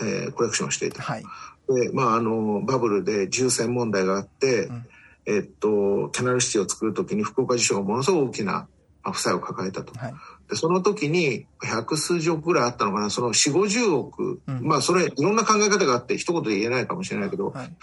[0.00, 1.24] えー、コレクションしていて、はい、
[1.68, 4.86] で、まあ、あの、バブルで重戦問題があって、うん、
[5.26, 8.66] えっと、キャナルシティを作るときに福岡地所がものすごく大きな
[9.12, 9.98] 負債を抱えたと。
[9.98, 10.14] はい、
[10.48, 17.76] でその時に百数十億ぐらいあったのかな、その四五十億、うん、まあそれいろんな考え方があって一言で言えないかもしれないけど、はい、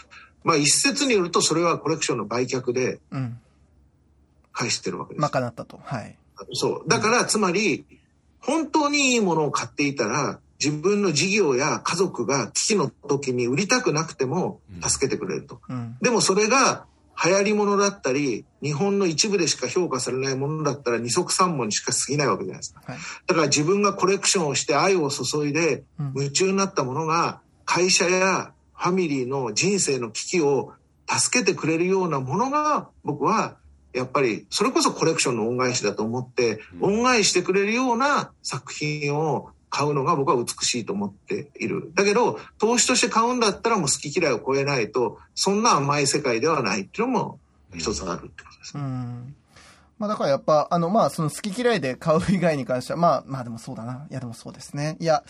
[0.44, 3.00] まあ一説によるとそれはコレクションの売却で
[4.52, 5.22] 返してるわけです。
[5.22, 5.80] 賄ったと。
[5.84, 6.16] はい。
[6.54, 6.90] そう。
[6.90, 7.86] だから、つまり、
[8.40, 15.60] 本当にいいものを買っていたら、自分の事業や家族が危機の時に売りたくなくても助けてくれると。
[15.68, 16.86] うん、でもそれが
[17.24, 22.82] 流行り物だったり、日本の一部でしか評価されないものだったら二足三本にしか過ぎないわけじゃないですか。
[22.86, 25.84] はい、だから自分がコレクションをして愛を注いで
[26.16, 30.74] 夢中になったものが会社やファミリーの人生の危機を
[31.08, 33.58] 助けてくれるようなものが僕は
[33.94, 41.92] やっぱりそれこそコレクションの恩返しだと思って恩返してくれるような作品を買うのが僕は美しいと思っている。
[41.96, 47.40] だけど、投資として買うんだったらもう好き嫌いを超えないと、そんな甘い世界ではないっていうのも
[47.74, 48.84] 一つあるってことですね。
[48.84, 49.36] うん
[50.02, 54.08] まあだからやっぱ、あの、まあその好き嫌いで買う以外に関しては、まあ、まあでもそうだな。
[54.10, 54.98] いやでもそうですね。
[55.00, 55.24] いや、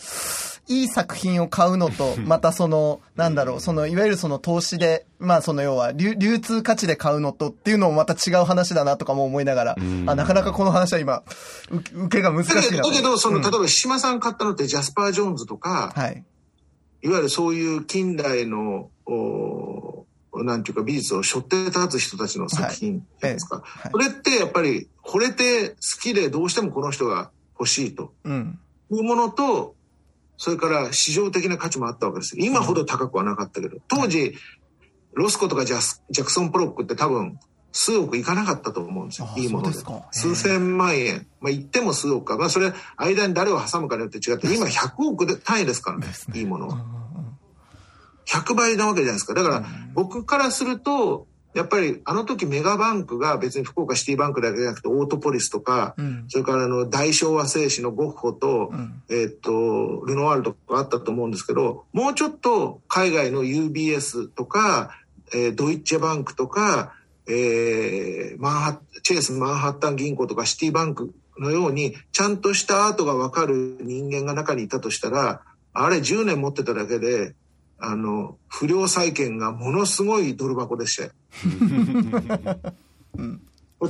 [0.66, 11.22] いい作品を買うのと、 またその、なんだろう、その、いわゆるその投資で、まあその要は流、流通価値で買うのとっていうのもまた違う話だなとかも思いながら、あなかなかこの話は今、
[11.70, 16.24] 受けが難しいなだけど、その、例えば島さん買ったのってジャスパー・ジョーンズとか、はい。
[17.02, 20.01] いわゆるそういう近代の、お
[20.34, 23.62] なんていうか美術を背負って立つ人たちの作品じゃないですか。
[23.64, 29.74] はい、それってやっぱり惚れて好きでどうしてもこの人が欲しいというものと、
[30.36, 32.36] それから市場的な価値もあったわけです。
[32.38, 34.34] 今ほど高くはなかったけど、当時、
[35.12, 37.38] ロスコとかジャスジャクソン・プロックって多分
[37.72, 39.28] 数億いかなかったと思うんですよ。
[39.36, 39.78] いいもので。
[40.10, 41.26] 数千万円。
[41.40, 42.36] まあ言っても数億か。
[42.36, 46.06] まあそれ、間に誰を挟むかによって違って、今100億で単位ですからね。
[46.06, 47.01] ねいいものは。
[48.26, 49.34] 100倍なわけじゃないですか。
[49.34, 64.96] だから僕からすると、やっぱりあの時メガバンクが別に福岡シティバンクだけじゃなくてオートポリスとか、うん、それからあの大昭和製紙のゴッホと、うん、えっと、ルノワールとかあったと思うんですけど、もうちょっと海外の UBS とか、
[65.34, 66.94] えー、ドイッチェバンクとか、
[67.28, 75.42] えー、マンハチェイスマンハッタン銀行とかシティバンクのように、ちゃんとしたアートがわかる人間が中にいたとしたら、
[75.74, 77.34] あれ10年持ってただけで、
[77.84, 81.10] あの、不良債権がものすごいドル箱でして。
[83.18, 83.40] うん、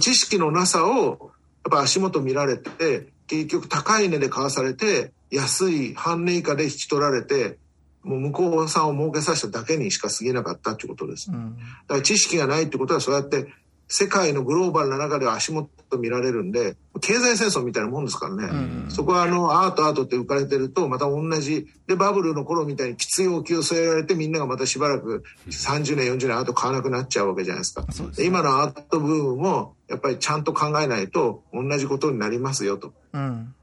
[0.00, 1.31] 知識のなさを、
[1.64, 7.59] やっぱ足元見られて、結局高い値で買わされて、安い半値以下で引き取られて、
[8.02, 11.31] もう向こうさんを儲けさせただけにしか過ぎなかったっていうことです。
[11.31, 13.52] うん、だから知識がないってことはそうやって
[13.94, 18.44] 世界のグローバルな中では足元見られるんで、経済戦争みたいなもんですからね。
[18.44, 27.85] うん、そこはあの、アートアートって浮かれてると、また同じ、で、バブルの頃みたいにきつい要求を据えられて、みんながまたしばらく30年、40年アート買わなくなっちゃうわけじゃないですか。
[28.18, 32.94] 今のアートブームも、やっぱりちゃんと考えないと、同じことになりますよと。
[33.12, 33.55] うん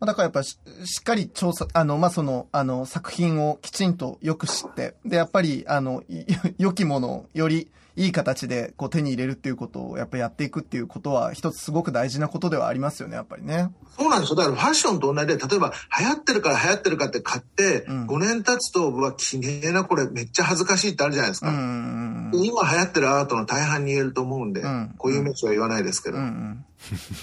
[0.00, 0.58] だからやっぱし
[1.00, 6.02] っかり調査、あの、まあ、その、あの、作品をきちんとよく知って、で、やっぱり、あの、
[6.58, 13.70] 良きものをよりいい形でこう手に入れるっていうことをやっぱやっていくっていうことは一つすごく大事なことではありますよね、やっぱりね。
[13.96, 14.36] そうなんですよ。
[14.36, 21.50] だからファッションと同じで、例えば流行ってるから流行ってるかって買って、5年経つと、うわ、綺麗なこれめっちゃ恥ずかしいってあるじゃないですか。
[21.50, 26.18] 今流行ってるアートの大半に言えると思うんで、うん、こういう名詞は言わないですけど。
[26.18, 26.64] うんうん、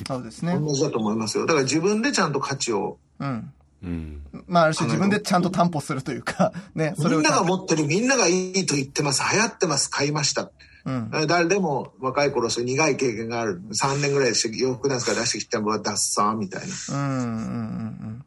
[0.07, 0.57] そうですね。
[0.57, 1.45] 同じだと思いますよ。
[1.45, 3.51] だから自分でちゃんと価値を、うん
[3.83, 10.51] うん、まあ、ある種自分でちゃんと担保するというか、 ね、みんなが持ってる、みんながいいと言ってます、流行ってます、買いました。
[10.83, 13.61] うん、誰でも若い頃そう苦い経験がある。
[13.71, 16.95] 3年ぐらいで洋服なんすか出してきたも脱散みたいな。
[16.95, 18.25] うんうんうんうん。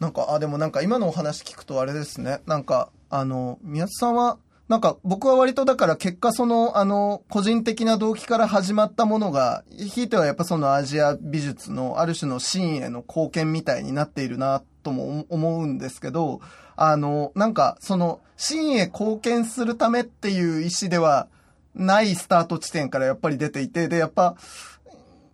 [0.00, 2.40] なんか、あ、でもなんか今のお話聞くとあれですね。
[2.46, 4.38] なんか、あの、宮津さんは、
[4.72, 16.40] なんか僕は割とだから結果その、あの、個人的な動機から始まったものが、ひいてはやっぱそのアジア美術のある種のシーンへの貢献みたいになっているなとも思うんですけど、
[16.74, 21.28] あの、なんかその、シーンへ貢献するためっていう意思では
[21.74, 24.36] ないスタート地点からやっぱり出ていて、で、やっぱ、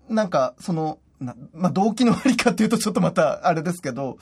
[0.09, 4.19] なんかその、まあ、動機のありかっていうとちょっとまたあれですけど、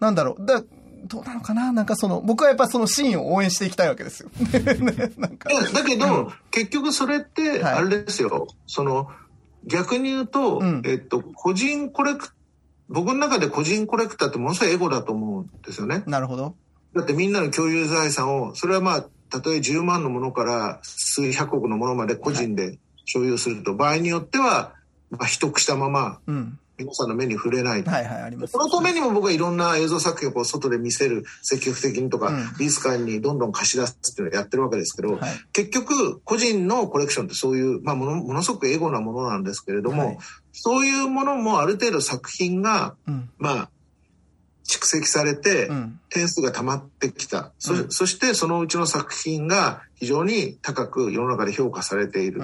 [0.00, 0.44] なんだろう。
[0.44, 0.64] だ
[1.06, 1.72] どうなのかな？
[1.72, 4.30] なんかその、僕はやっぱそのシーンを応援していきたいわけですよ。
[5.18, 5.48] なんか。
[5.72, 9.08] だけど、うん、結局それって、あれですよ、はい、その、
[9.64, 12.30] 逆に言うと、うん、えっと、個人コレク、
[12.88, 16.02] 僕の中で個人コレクターってものすごいエゴだと思うんですよね。
[16.06, 16.54] なるほど。
[16.94, 24.72] だってみんなの共有財産を、それはまあ、たとえ10万のものから数百億のものまで個人で所有すると、はい、場合によっては、
[25.10, 27.82] まあ、秘匿したまま、うん皆さんの目に触れない。
[27.82, 28.52] はいはい、あります。
[28.52, 35.20] そのためにも僕はいろんな映像作品を外で見せる、積極的にとか、うん、美術館にどんどん貸し出すっていうのをやってるわけですけど、はい、
[35.52, 40.18] 結局、個人のコレクションってそういう、まあもの、ものすごくエゴなものなんですけれども、はい、
[40.52, 43.70] そういうものもある程度作品が、うん、まあ、
[44.68, 45.70] 蓄積されて、
[46.10, 47.90] 点数が溜まってきた、うん、そ。
[47.90, 52.42] そしてそのうちの作品が非常に高く世の中で評価されている。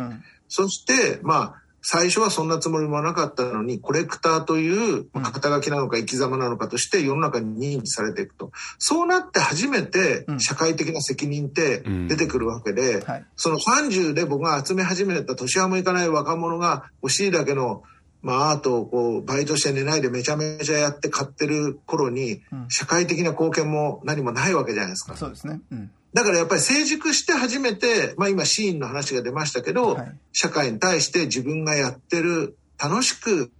[0.48, 8.52] そして、まあ、最初はそんなつもりもなかったのに、コレクターという肩書きなのか生き様なのかとして世の中に認知されていくと。
[8.78, 17.82] そうなって初めて社会的な責任って出てくるわけで、うんはい、その30で僕が集め始めた年はもいかない若者が欲しいだけの
[18.22, 25.16] まあ、アートをこう、バイトして寝ないでめちゃめちゃやって買ってる頃に、社会的な貢献も何もないわけじゃないですか。
[25.16, 25.60] そうですね。
[25.72, 25.90] うん。
[26.14, 33.50] だからやっぱり成熟して初めて、まあ今シーンの話が出ましたけど、はい、社会に対して自分がやってる、楽しく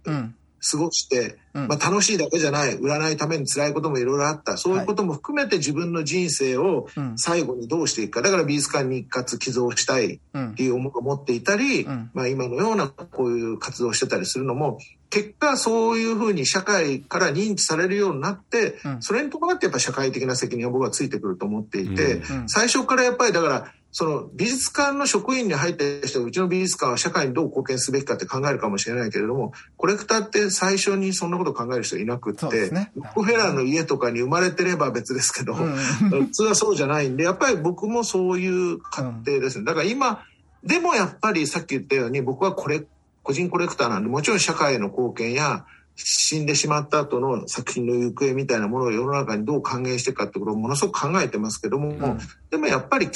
[0.71, 8.21] 過ごして、うん、まあ楽しいだけじゃない、売らないために辛いこともいろいろあった、そういうことも含めて自分の人生を最後にどうしていくか。
[8.21, 35.75] だから美術館に一括寄贈したいっていう思いを持っていたり、うん、まあ今のようなこういう活動をしてたりするのも、結果そういうふうに社会から認知されるようになって、うん、それに伴ってやっぱ社会的な責任は僕はついてくると思っていて、最初からやっぱりだからその美術館の職員に入ってる人はうちの美術館は社会にどう貢献すべきかって考えるかもしれないけれどもコレクターって最初にそんなこと考える人いなくって、ね、ロックフェラーの家とかに生まれてれば別ですけど、うん、
[36.25, 39.65] 普通はそうじゃないんでやっぱり僕もそういう過程ですね。
[39.65, 40.23] だから今
[40.63, 42.83] でもやっぱりさっき言ったように僕はこれ
[43.21, 53.09] 個人コレクターなんで、もちろん社会への貢献や、死んでしまった後の作品の行方みたいなものを世の中にどう還元していくかってことをものすごく考えてますけども、うん、でもやっぱり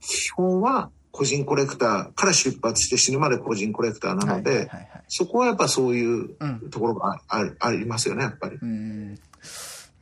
[0.00, 4.68] 基本は個人コレクターから出発して死ぬまで個人コレクターなので、
[5.08, 6.36] そこはやっぱそういう
[6.70, 8.58] ところがあ,、ありますよね、やっぱり。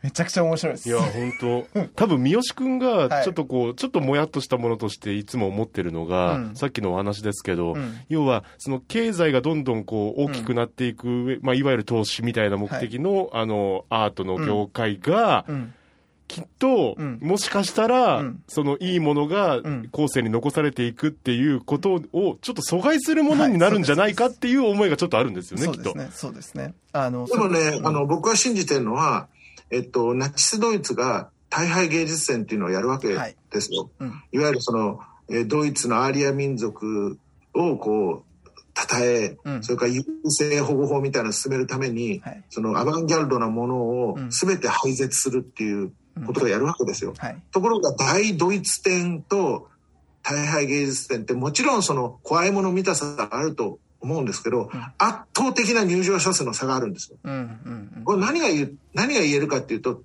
[0.04, 0.88] めちゃくちゃ面白いです。
[0.90, 1.32] いや、本
[1.72, 1.88] 当。
[1.96, 15.46] 多分、三好くんが、ちょっとこう、はい、ちょっともやっとしたものとしていつも思ってるのが、うん、さっきのお話ですけど、うん、要は、その経済がどんどんこう、大きくなっていく、うん、まあ、いわゆる投資みたいな目的の、はい、あの、アートの業界が、
[16.34, 19.60] きっと、もしかしたら、そのいいものが
[19.92, 25.94] 後世に残されていくっていうことを、ちょっと阻害するものになるんじゃないかっていう思いがちょっとあるんですよね、きっと。
[26.10, 26.74] そうですね。
[26.92, 29.28] あの、でもね、あの、僕は信じてるのは、
[29.70, 33.06] えっと、ナチスドイツが大敗芸術展っていうのをやるわけ
[33.52, 33.90] ですよ。
[34.00, 34.98] はいうん、いわゆるその、
[35.30, 37.16] えドイツのアーリア民族
[37.54, 38.34] をこう、
[38.76, 40.04] 称え、うん、それから優
[40.38, 45.92] 勢保護法みたいなのを進めるために、はい、そのアバンギャルドなものを全て廃絶するっていう
[46.26, 47.10] ことをやるわけですよ。
[47.10, 49.68] うんはい、ところが大ドイツ展と
[50.22, 57.18] 大敗芸術展ってもちろんその怖いもの見たさがあると思うんですけど、うん、圧倒的な入場者数の差があるんですよ。
[57.24, 60.02] うんうんうん、これ何が言う、何が言えるかっていうと、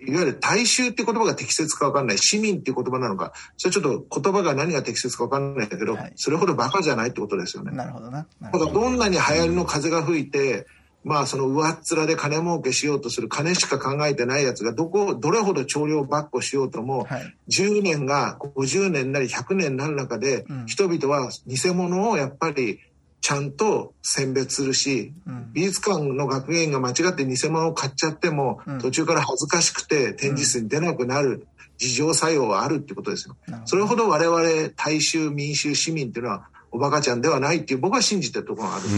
[0.00, 7.72] いわゆる大衆っていう言葉が適切か分かんない、市民っていう言葉なのか、それちょっと言葉が何が適切か分かんないけど、はい、それほどバカじゃないってことですよね。
[7.72, 8.26] なるほどな。
[8.40, 10.66] だからどんなに流行りの風が吹いて、
[11.02, 22.80] まあその上っ面で金儲けしようとする金しか考えてないやつがどこ、どれほど調量ばっこしようとも、はい、10年が50年なり100年になる中で、人々は偽物をやっぱり
[23.20, 31.46] ちゃんと選別するし、うん、美術館の学芸員が間違って偽物を買っちゃっても、うん、途中から恥ずかしくて展示室に出なくなる
[31.76, 33.36] 事情作用はあるってことですよ。
[33.64, 38.88] それほど我々大衆民衆市民っていうのはおバカちゃんではないっていう僕は信じてるところがある。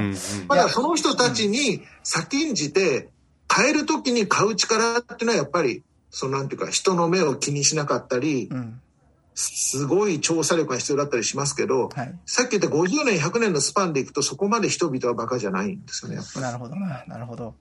[0.00, 0.12] ん。
[0.12, 0.46] です。
[0.46, 3.10] ただその人たちに先んじて
[3.46, 8.80] 買える時に買う力っていうのはやっぱりそのなんていうか人の目を気にしなかったり、うん。
[9.34, 17.54] すごい調査力が必要だったりしますけど、はい、さっき言った50年、100年のスパンでいくと、そこまで人々はバカじゃないんですよね、なるほどな、なるほど。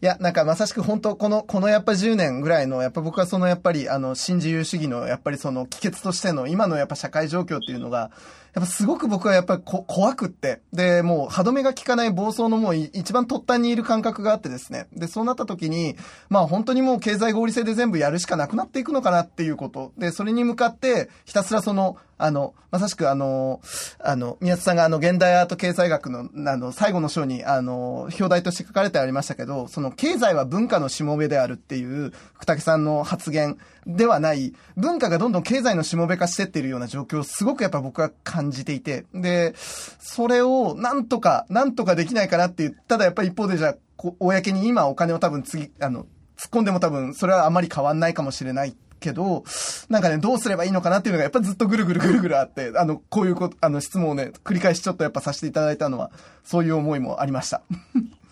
[0.00, 8.10] いや、なんかまさしく本当、この、このやっぱ10年ぐらいの、やっぱ僕はそのやっぱり、あの、新自由主義の、やっぱりその、帰結としての、今のやっぱ社会状況っていうのが、
[8.58, 14.88] やっぱすごく僕はやっぱり怖くって、で、もう歯止めが効かない暴走のもう一番突端にいる感覚があってですね。
[14.92, 15.96] で、そうなった時に、
[16.28, 19.92] まあ本当にもう経済合理性で全部やるしかなくなっていくのかなっていうこと。
[19.96, 23.60] で、それに向かってひたすらその、あの、まさしくあの、
[24.00, 33.56] あの、宮津さんがあの、現代アート経済学の、あの、最後の章に、あの、表題として書かれてありましたけど、その、経済は文化のしもべであるっていう、福武さんの発言
[33.86, 43.76] ではない、文化がどんどん経済のしもべ化してってるような状況をすごくやっぱ僕は感じていて、で、それをなんとか、なんとかできないかなっていう、ただやっぱり一方でじゃあ、
[44.18, 46.06] 公に今お金を多分次、あの、
[46.36, 49.44] 突っ込んでも多分それはあまり変わんないかもしれないけど、
[49.88, 56.10] なんかね、どうすればいいのかなっていうのがやっぱずっとぐるぐるぐるぐるあって、あの、こういうこと、あの、質問をね、繰り返しちょっとやっぱさせていただいたのは、
[56.44, 57.62] そういう思いもありました。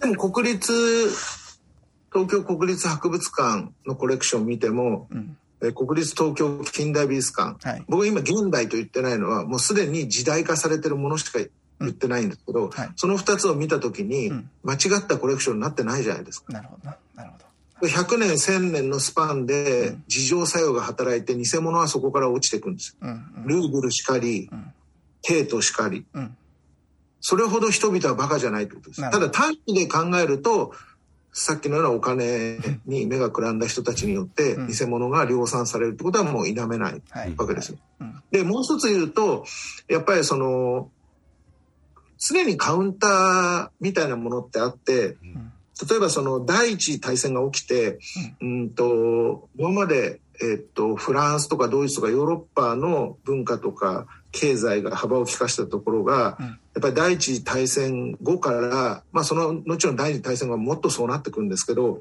[0.00, 0.72] でも国立、
[2.12, 5.36] 東京国立博物館のコレクション見ても、うん。
[5.74, 11.38] 国立東京近代美術館、はい、僕今現代と言ってないのはもうすでに時代化されてるものしか
[11.80, 14.30] 言ってないんですけど、うんはい、その2つを見た時に、
[14.62, 16.52] 間違ったコレクションになってないじゃないですか。
[16.52, 17.45] なるほどなるほど
[17.82, 22.96] 100年1000年のスパンで自浄作用が働いて偽物はそこから落ちていくんです。
[23.00, 23.08] よ。
[23.08, 24.72] うんうん、ルーブルしかり、うん、
[25.22, 26.36] テートしかり、うん、
[27.20, 29.02] それほど人々はバカじゃないってことです。
[29.02, 30.72] ただ短期で考えると
[31.32, 37.02] さっきのようなお金に目がくらんだ人たちによって偽物が量産されるってことはもう否めない
[37.36, 37.78] わけですよ。
[38.30, 39.44] でもう一つ言うと
[39.86, 40.90] やっぱりその
[42.18, 45.16] 常にカウンターみたいなものってあって、
[45.88, 47.98] 例えばその第一次大戦が起きて、
[48.40, 48.70] うん。
[48.70, 62.00] と今まで、えっと、フランスとかドイツとかヨーロッパの文化とか経済が幅を利かしたところが、やっぱり第一次大戦後から、まあその後の第二次大戦がもっとそうなってくるんですけど、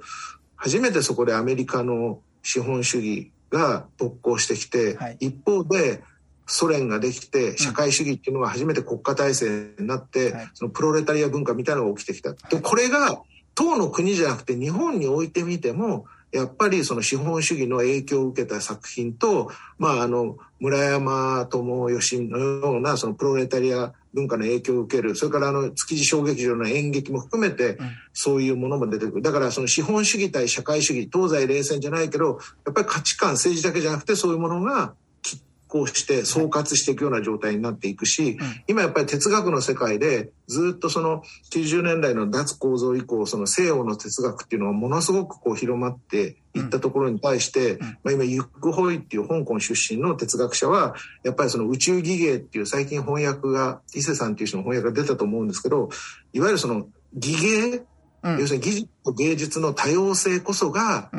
[0.56, 6.02] 初めてそこでアメリカの資本主義が勃興してきて、はい、一方で
[6.48, 12.34] ソ連ができて社会主義っていうのが初めて国家体制になって、うんそのプロレタリア文化みたいなのが起きてきた。
[12.34, 13.22] でこれが
[13.56, 27.78] 当の国じゃなくて日本においてみてもやっぱりその資本主義の影響を受けた作品と、まあ、あの村山智義のようなそのプロレタリア文化の影響を受けるそれからあの築地小劇場の演劇も含めて
[28.12, 29.22] そういうものも出てくる。
[29.22, 34.94] だからその資本主義対社会主義東西冷戦じゃないけどやっぱり価値観政治だけじゃなくてそういうものが
[35.68, 38.38] 行して総括していくような状態になっていくし、
[38.68, 55.90] 今やっぱり哲学の世界でずっとその90年代の脱構造以降その西洋の哲学っていうのはものすごくこう広まっていったところに対して、まあ、今ユック・ホイっていう香港出身の哲学者はやっぱりその宇宙技芸っていう最近翻訳が伊勢さんっていう人の翻訳が出たと思うんですけど
[56.34, 57.82] いわゆるその技芸、
[58.24, 61.10] 要するに技術と芸術の多様性こそが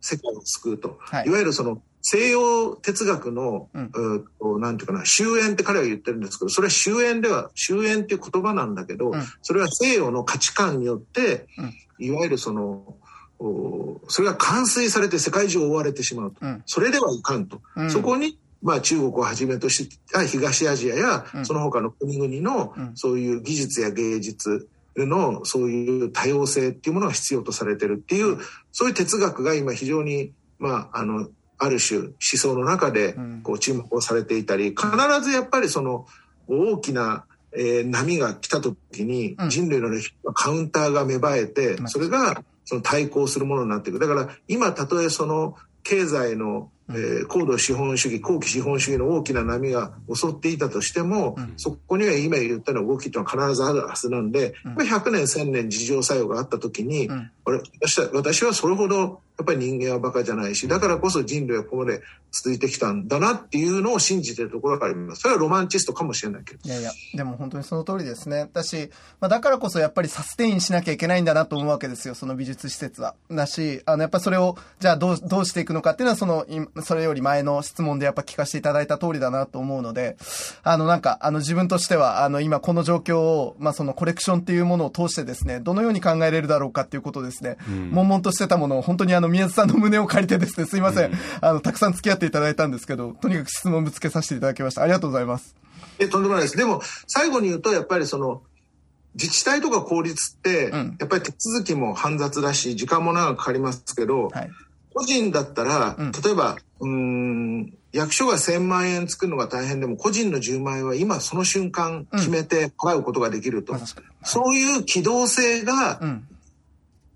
[0.00, 11.62] 世界を救うと、はい、いわゆるその西洋哲学の、うん、なんていうかな、終焉って彼は言ってるんですけど、それは終焉では、終焉っていう言葉なんだけど、うん、それは西洋の価値観によって、う
[12.02, 12.94] ん、いわゆるその、
[14.08, 16.36] それが完遂されて世界中を追われてしまうと。
[16.42, 17.62] うん、それではいかんと。
[17.88, 28.38] そこに、まあ中国をはじめとした東アジアや、その他の国々の、そういう技術や芸術、のそういう多様性っていうものが必要とされてるっていう、
[28.72, 31.28] そういう哲学が今非常に、まあ、あの、
[31.58, 34.86] ある種思想の中でこう注目をされていたり、必
[35.22, 36.06] ずやっぱりその
[36.48, 39.88] 大きな、えー、波が来た時に人類の
[40.32, 43.98] カウンターが芽生えて、それがその対抗するものになっていく。
[43.98, 57.30] だから今たとえその経済のえー、高度資本主義後期資本主義の大きな波が襲っていたとしても、うん、そこには今言ったような動きというのは必ずあるはずなんで、うん、100年1000年自浄作用があった時に、うん、
[57.80, 62.02] 私は私はそれほどやっぱり人間はバカじゃないしだからこそ人類はここまで
[62.34, 65.22] 続いてきたんだなっていうのを信じてるところがあります。
[65.22, 66.60] それはロマンチストかもしれないけど。
[66.64, 68.50] いやいやでも本当にその通りですね。
[68.52, 73.14] だし、まあ、だからこそやっぱりサステインしなきゃいけないんだなと思うわけですよその美術施設は。
[73.30, 76.44] だしあのやっぱそれをじゃあどうどうしていくのかっていうのはその
[76.82, 80.16] それより前の質問でやっぱ聞かせていただいた通りだなと思うので
[80.62, 94.82] あのなんかあの自分としてはあの今この状況を、まあ、そのコレクションっていうものを通してですねどのように考えれるだろうかっていうことですね、うん、悶々としてたものを本当にあの宮津さんの胸を借りてですねすいません、うん、あのたくさん付き合っていただいたんですけどとにかく質問ぶつけさせていただきました。
[94.82, 95.54] ありがとうございます。
[95.98, 96.56] えとんでもないです。
[96.56, 98.42] でも最後に言うとやっぱりその
[99.14, 104.50] 自治体とか公立って、やっぱり手続きも煩雑だし時間も長くかかりますけど、はい、
[104.94, 113.88] 個人だったら、例えばうん役所が1000万円作るのが大変でも個人の10万円は今その瞬間決めて払うことができると、うんはい、
[114.24, 116.00] そういう機動性が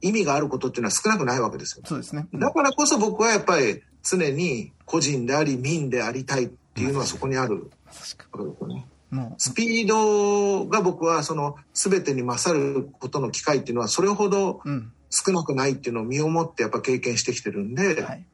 [0.00, 1.84] 意味があることっていうのは少なくないわけですよ。
[1.84, 8.16] そうですね、だからこそ僕はやっぱり常に個人であり民でありたいっていうのはそこにあるわけです
[8.60, 8.86] よね。
[9.38, 14.60] スピードが僕はその全てに勝ることの機会っていうのはそれほど
[15.10, 18.24] 少なくないっていうのを身をもってやっぱ経験してきてるんで、はい、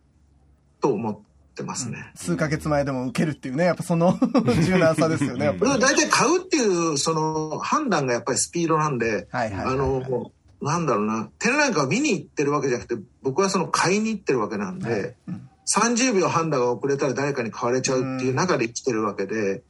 [0.81, 1.19] と思っ
[1.55, 4.19] てますね、うん、数ヶ月前でも受けるっていうねやっぱその
[4.65, 10.33] 柔軟さですよね大体買うっていうその判断がやっぱりスピードなんで、あの
[10.65, 11.29] なんだろうな。
[11.39, 15.15] 展覧会を見に行ってるわけじゃなくて僕はその買いに行ってるわけなんで、はい。
[15.29, 19.63] うん、30秒判断が遅れたら誰かに買われちゃうっていう中で生きてるわけで。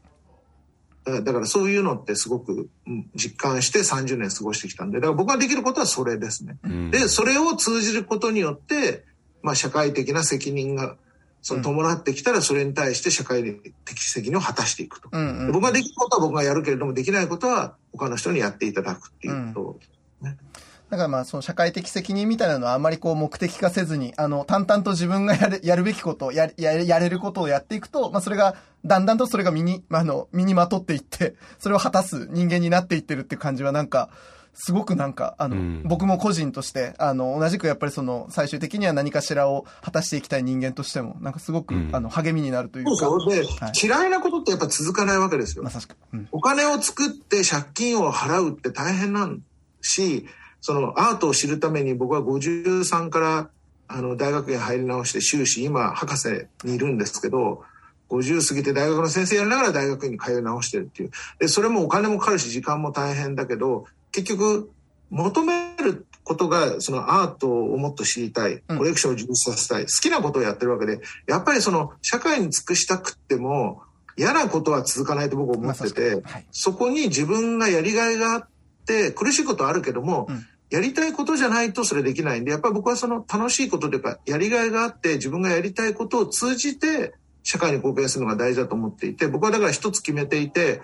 [1.04, 2.70] だからそういうのってすごく
[3.14, 6.56] 実感して30年過ごしてきたんで、だから僕ができることはそれですね。
[6.64, 9.04] うん、で、それを通じることによって、
[9.42, 10.96] まあ社会的な責任が
[11.42, 13.42] その伴ってきたらそれに対して社会
[13.84, 15.10] 的責任を果たしていくと。
[15.12, 19.78] うんうん、僕ができることは僕がやるけれども、できないことは他の人にやっていただくっていうこ
[20.20, 20.38] とね。
[20.38, 20.53] うん
[20.94, 34.10] だからまあその社会的責任みたいなのはあんまりこう目的化せずに、あの、淡々と自分がやる、やるべきことや、や、やれることをやっていくと、まあそれが、だんだんとそれが身に、まあ、あの、身にまとっていって、それを果たす人間になっていってるっていう感じはなんか、
[34.52, 42.94] すごくなんか、あの、うん、僕も個人として、あの、同じくやっぱりその、最終的には何かしらを果たしていきたい人間としても、なんかすごく、うん、あの、励みになるというか。
[42.94, 45.64] そうで、はい、嫌いなことってやっぱ続かないわけですよ。
[45.64, 45.96] まさしく。
[46.12, 49.40] うん、お金を作って借金を払うって大変なん
[49.80, 50.26] し、
[50.64, 53.50] そのアートを知るために僕は53から
[53.86, 57.62] あの大学に入り直して修士今博士にいるんですけど
[58.08, 61.10] 50過ぎて大学の先生やりながら大学に通い直してるっていう。
[61.38, 64.70] でそれもお金もかかるし時間も大変だけど結局
[65.10, 73.82] 求めることがそのアートをもっと知りたいコレクションを充実させたい、好きなことをやってるわけでやっぱりその社会に尽くしたくっても
[74.16, 78.48] 嫌なことは続かないと僕は思ってて、はい、そこに自分がやりがいがあっ
[78.86, 87.14] て苦しいことはあるけども、うんやりたいことじゃないとそれできないんで、やっぱり僕はその楽しいことというか、やりがいがあって自分がやりたいことを通じて
[87.44, 90.80] 社会に貢献するのが大事だと思っていて、僕はだから一つ決めていて、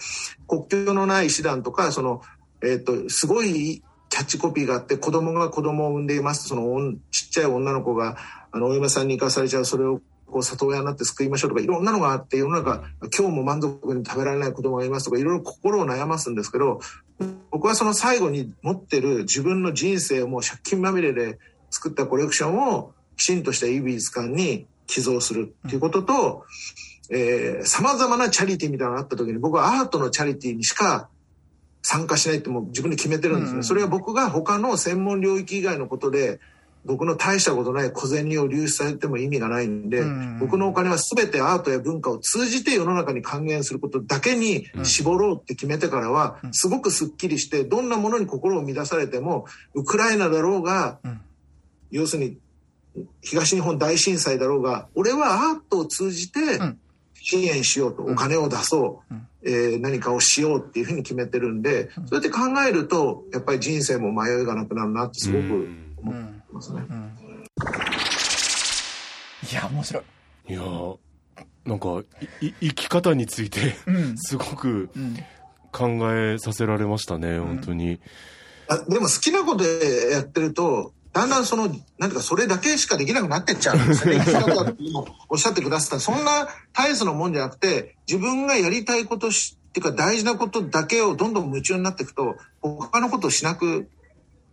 [0.46, 2.22] 国境のない師団とか、その、
[2.62, 6.48] えっ、ー、と、すごいキャッチコピーがあって、子供が子供を産んでいます。
[6.48, 8.16] そのちっちゃい女の子が、
[8.52, 12.84] あの、お嫁さんに行かされちゃう、それをこう里親になって救いましょうとかいろんなのがあって世の中
[13.18, 16.80] 今日も満足に食べられない子供がいますとかいろいろ心を悩ますんですけど
[17.50, 21.38] 僕はその最後に持ってる自分の人生をもう借金まみれで
[21.70, 26.44] 作ったコレクションをきちんとしたいい美術館に寄贈するっていうことと、
[27.10, 31.08] えー、様々なチャリティーみたいなのがあった時に、僕はアートのチャリティーにしか
[31.82, 33.62] 参加しないってもう自分で決めてるんですね。
[33.62, 36.40] それは僕が他の専門領域以外のことで、
[36.84, 40.06] 僕の大したことない小銭を流出させても意味がないんで、うん。
[40.06, 51.20] うん、僕のお金は全てアートや文化を通じて世の中に還元することだけに絞ろうって決めてからは、すごくスッキリして、どんなものに心を乱されても、ウクライナだろうが、うん、
[51.90, 52.38] 要するに
[53.22, 56.40] 東日本大震災だろうが、俺はアートを通じて
[57.14, 65.68] 支援しようと、お金を出そう、えー、何かをしようっていうふうに決めてるんで、そうやって考えると、やっぱり人生も迷いがなくなるなってすごく
[66.02, 66.80] 思ってますね。
[69.50, 70.52] いや、面白い。
[70.52, 70.62] いや
[71.64, 72.02] なんか
[72.40, 73.76] い生き方について
[74.16, 74.90] すごく
[75.70, 78.00] 考えさせられましたね、うん、本当に。
[78.68, 84.24] あでも好きなことやってると、だんだんその、なんていうか、それだけしかできなくなってっちゃうんですよね。
[85.28, 86.00] おっしゃってくださった。
[86.00, 93.88] そんな大層なもんじゃなくて、自分がやりたいことし、っていうか大事なことだけをどんどん夢中になっていくと、他のことをしなく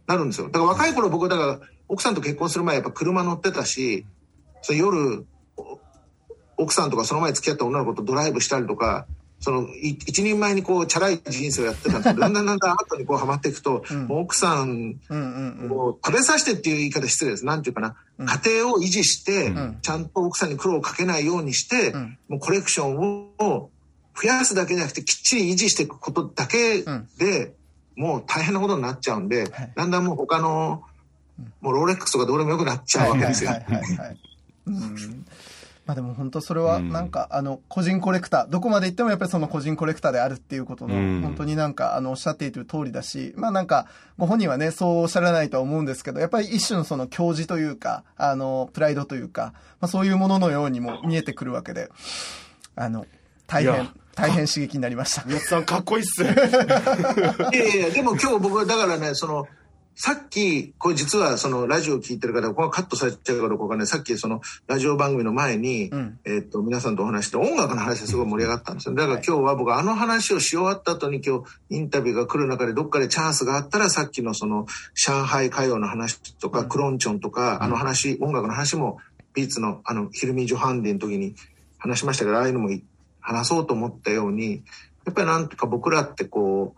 [0.08, 0.48] なるんですよ。
[0.48, 4.06] だから若い頃僕、だから奥さんと結婚する前やっぱ車乗ってたし、
[4.62, 5.26] そ夜、
[6.58, 9.06] 奥さんとかその前付き合った女の子とドライブしたりとか、
[9.40, 15.00] その一人前にこうチャラい人生をやってたんですけど だんだんだんだん後にこうハマっていくと、うん、もう奥さん
[15.70, 17.46] を食べさせてっていう言い方失礼です。
[17.46, 21.94] なんていうかな、うん、家庭を維持して、うん、ちゃんと奥さんに苦労をかけないようにして、
[22.28, 22.98] もうコレクション
[23.38, 23.70] を
[24.20, 26.84] 増やすだけじゃなくてきっちり維持していくことだけ
[27.20, 27.54] で、
[27.96, 30.84] もう大変なことになっちゃうんで、はい、だんだんもう他の
[31.62, 33.52] もうローレックスとかどうでもよくなっちゃうわけですよ。
[35.88, 51.90] まあでも本当それはなんか、あの、個人コレクター、どこまで行ってもやっぱりその個人コレクターであるっていうことの、本当になんか、あの、おっしゃっている通りだし、まあなんか、ご本人はね、そうおっしゃらないとは思うんですけど、やっぱり一種のその教示というか、あの、プライドというか、まあそういうもののようにも見えてくるわけで、
[52.76, 53.06] あの、
[53.48, 55.24] 大変、大変刺激になりました。
[55.26, 56.36] 宮津さん、かっこいいっすね。
[57.54, 59.48] いやいや、でも今日僕はだからね、その、
[60.00, 63.88] さっき、これ実はそのラジオを聞いてる方、ここカットされちゃうかどうかわかんない。
[63.88, 68.94] さっきそのラジオ番組の前に、うん、えっと、皆さんとお話して音楽の話ですごい盛り上がったんですよ。
[68.94, 79.00] だから今日は僕あの話をし終わった後に今日インタビューが来る中でどっかでチャンスがあったらさっきのその上海歌謡の話とか、クロンチョンとか、あの話、音楽の話も
[79.34, 81.34] ビーツのあのヒルミ・ジョハンディの時に
[81.80, 82.70] 話しましたけど、ああいうのも
[83.20, 84.62] 話そうと思ったように、
[85.08, 86.76] やっぱりなんとか僕らってこ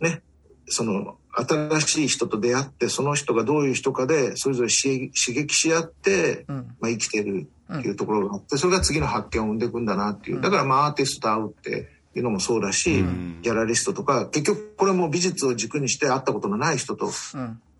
[0.00, 0.20] う、ね、
[0.66, 10.40] その新しい人と出会ってその人がどういう人かでそれぞれ刺激し合って、うん、まあ、生きてるっていうところがあってそれが次の発見を生んでいくんだなっていう。
[10.40, 17.10] だからまあアーティストと会うっていうのもそうだし、うん、ギャラリストとか結局これも美術を軸にして会ったことのない人と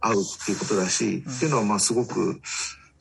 [0.00, 2.40] 会うっていうことだし、うん、っていうのはまあすごく。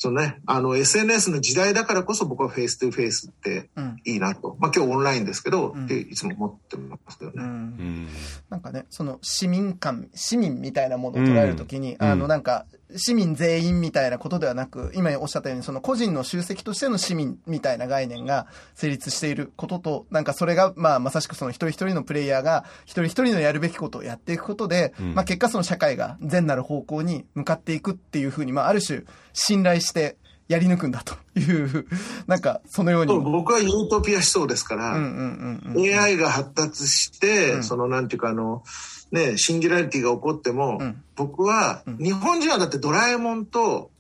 [0.04, 3.70] そのね、あの SNS の時代だからこそ僕は face to face って
[4.04, 8.08] いいなと、うん、まあ今日オンラインですけど、うん、っていつも思ってますけどね、うん、
[8.50, 12.66] なんかねその市民感市民みたいなものを捉えるときに、あのなんか
[12.96, 30.18] 市民全員みたいなことではなく、今おっしゃったように、その個人の集積としての市民みたいな概念が成立していることと、なんかそれが、まあ、まさしくその一人一人のプレイヤーが、一人一人のやるべきことをやっていくことで、うん、まあ、結果その社会が善なる方向に向かっていくっていうふうに、まあ、ある種、信頼して、
[30.50, 31.88] やり抜くんだという、
[32.28, 33.18] なんか、そのように。
[33.18, 38.64] 僕はユートピア思想ですから、AI が発達して、うん、その、なんていうか、あの、
[39.14, 43.92] ね、シンギュラリティが起こっても、うん、僕は、日本人はだってドラえもんと、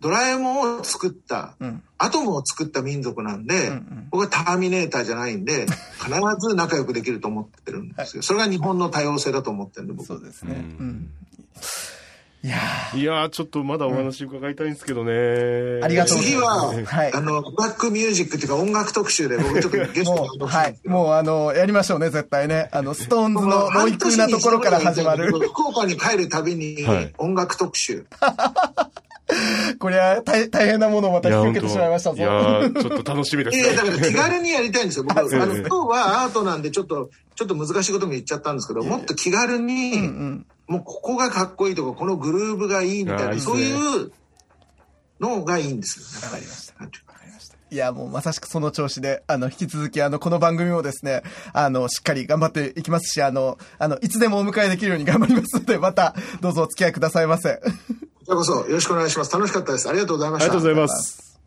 [0.00, 5.66] ドラえもんを作った、うん、アトムを作った民族なんで、うんうん、僕はターミネーターじゃないんで、
[6.00, 8.20] 必ず仲良くできると思ってるんですよ。
[8.20, 10.06] はい、それが日本の多様性だと思ってるんで、僕。
[10.06, 10.64] そうですね。
[12.42, 12.58] うんいや
[12.94, 15.12] いやちょっとまだお話伺いたいんですけどね。
[15.82, 16.36] ありがとうございます。
[16.36, 20.78] 次は、はい、あの、バックミュージックっていうか音楽特集で僕ちょっとゲストもはい。
[20.86, 22.70] もうあの、やりましょうね、絶対ね。
[22.72, 25.30] あの、ストーンズのロイクなところから始まる。
[25.30, 26.78] 福岡に帰るたびに
[27.18, 28.06] 音楽特集。
[29.78, 32.16] これは大大変なものをまた引き受けてしまいましたぞ。
[32.16, 33.64] いやちょっと楽しみです、ね。
[33.64, 35.04] いや、だから気軽にやりたいんですよ。
[35.04, 44.12] 僕、 あの、今日はアートなんでちょっと、ちょっと難しいことも言っちゃったんですけど、もっと気軽に、うんうんもうここがかっこいいとか、このグルーブがいいみたいな、そういう
[45.18, 46.26] のがいいんですよ。
[46.28, 47.56] わかりました。
[47.72, 57.56] いや、もうまさしくその調子で、あの、引き続き、あの、この番組もですね、あの、しっかり頑張っていきますし、あの、あの、いつでもお迎えできるように頑張りますので、また、どうぞお付き合いくださいませ。
[57.56, 57.70] こ
[58.24, 59.32] ちらこそ、よろしくお願いします。
[59.32, 59.88] 楽しかったです。
[59.88, 60.52] ありがとうございました。
[60.52, 61.40] ありがとうございます。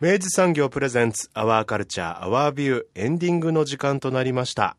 [0.00, 4.76] 明治産業プレゼンツ、アワーカルチャー、アワービュー、エンディングの時間となりました。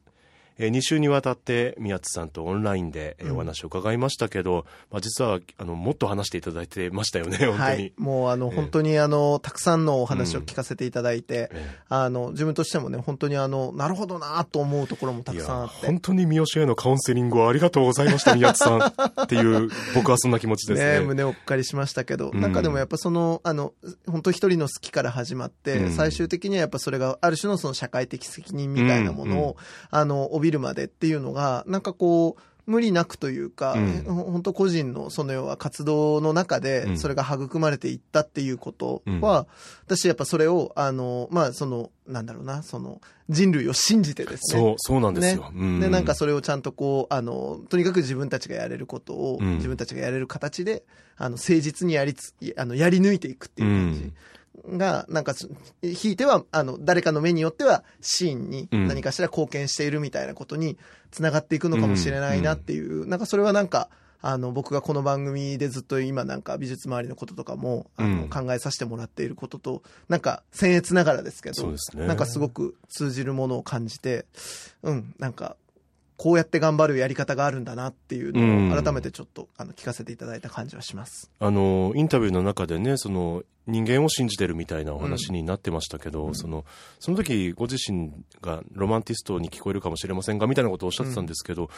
[0.60, 7.58] えー、2週にわたって宮津さんとオンラインで、えー、お話を伺いましたけど、うん、まあ、実はあのもっと話していただいてましたよね、本当に。
[7.58, 11.60] はい、もうあの、えー、本当にあのたくさんのお話を聞かせていただいて、うん、
[11.98, 15.88] あの自分としてもね、本当にあのなるほどなと思うところもたくさんあって。
[15.88, 21.00] 本当に三好へのカウンセリングをありがとうございました、 宮津さんっていう、僕はそんな気持ちですね。
[21.00, 23.74] ね胸をお借りしましたけど、うん、なんかでもやっぱその、あの、
[24.08, 29.58] 本当一人の好きから始まって、最終的にはやっぱそれがある種のその社会的責任みたいなものを、
[29.90, 39.46] あの、帯びるまでっていうのが、なんかこう、無理なくというか、うん、本当個人のその要は活動の中でそれが育まれていったっていうことは、うん、
[39.88, 44.62] 私やっぱそれを、あの、まあその、なんだろうな、その人類を信じてですね。
[44.62, 45.46] そう、そうなんですよ。
[45.46, 50.84] ね、うん、で、なんかそれをちゃんとこう、あの、とにかく自分たちがやれることを、自分たちがやれる形で、
[51.18, 54.14] あの、誠実にやりつ、あの、やり抜いていくっていう感じ。
[54.68, 55.34] が、なんか、
[55.82, 60.78] ひいては、あの、誰かの目によっては、シーンに何かしら貢献しているみたいなことに
[61.12, 63.90] つながっていくのかもしれないなっていう、うん、なんかそれはなんか、
[64.22, 74.26] あの、僕がこの番組でずっと今なんか美術周りのこととかも、あの、考えさせてもらっていることと、なんか、僭越ながらですけど、ね、なんかすごく通じるものを感じて、
[74.84, 75.56] うん、なんか、
[76.20, 81.32] こうやって頑張るやり方があるんだなっていうのを改めてちょっとあの聞かせていただいた感じはします。
[81.40, 86.66] あのインタビューの中でねその人間を信じてるみたいなお話になってましたけど、うん、その
[87.00, 88.12] その時ご自身
[88.42, 91.70] がロマンティストに聞こえるかもしれませんがみたいなことをおっしゃってたんですけど、うん、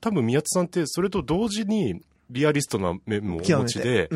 [0.00, 4.08] 多分宮津さんってそれと同時にリアリストな面もお持ちで。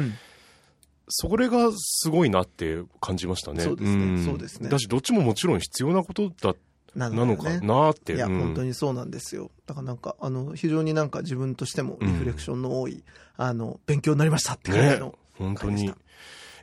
[1.09, 3.63] それがすごいなって感じましたね。
[3.63, 4.25] そうですね。
[4.25, 4.69] そうですね。
[4.69, 6.57] だし、どっちももちろん必要なことだ
[6.97, 8.15] なのかなって。
[8.15, 9.51] いや、うん、本当にそうなんですよ。
[9.67, 13.03] だからなんか、あの、非常になんか自分としてもリフレクションの多い、うん、
[13.37, 15.93] あの、勉強になりましたって感じの、ね、本当に。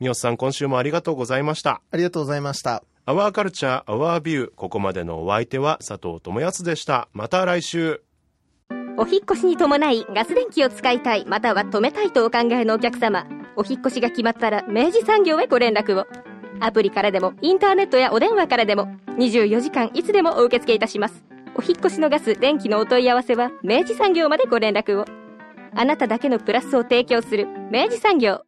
[0.00, 1.82] 三好さん今週もありがとうございました。
[1.90, 2.82] ありがとうございました。
[3.06, 7.08] アワーカルチャーアワービューここまでのお相手は佐藤智康でした。
[7.12, 8.02] また来週。
[8.96, 13.26] お引越しに伴いガス電気を使いたいまたは止めたいとお考えのお客様。
[13.56, 16.06] お引越しが決まったら明治産業へご連絡を
[16.60, 18.88] アプリからでも、インターネットやお電話からでも、
[19.18, 21.24] 24時間いつでもお受け付けいたします。
[21.56, 25.04] お引越しのガス、電気のお問い合わせは、明治産業までご連絡を。
[25.74, 28.42] あなただけのプラスを提供する、明治産業。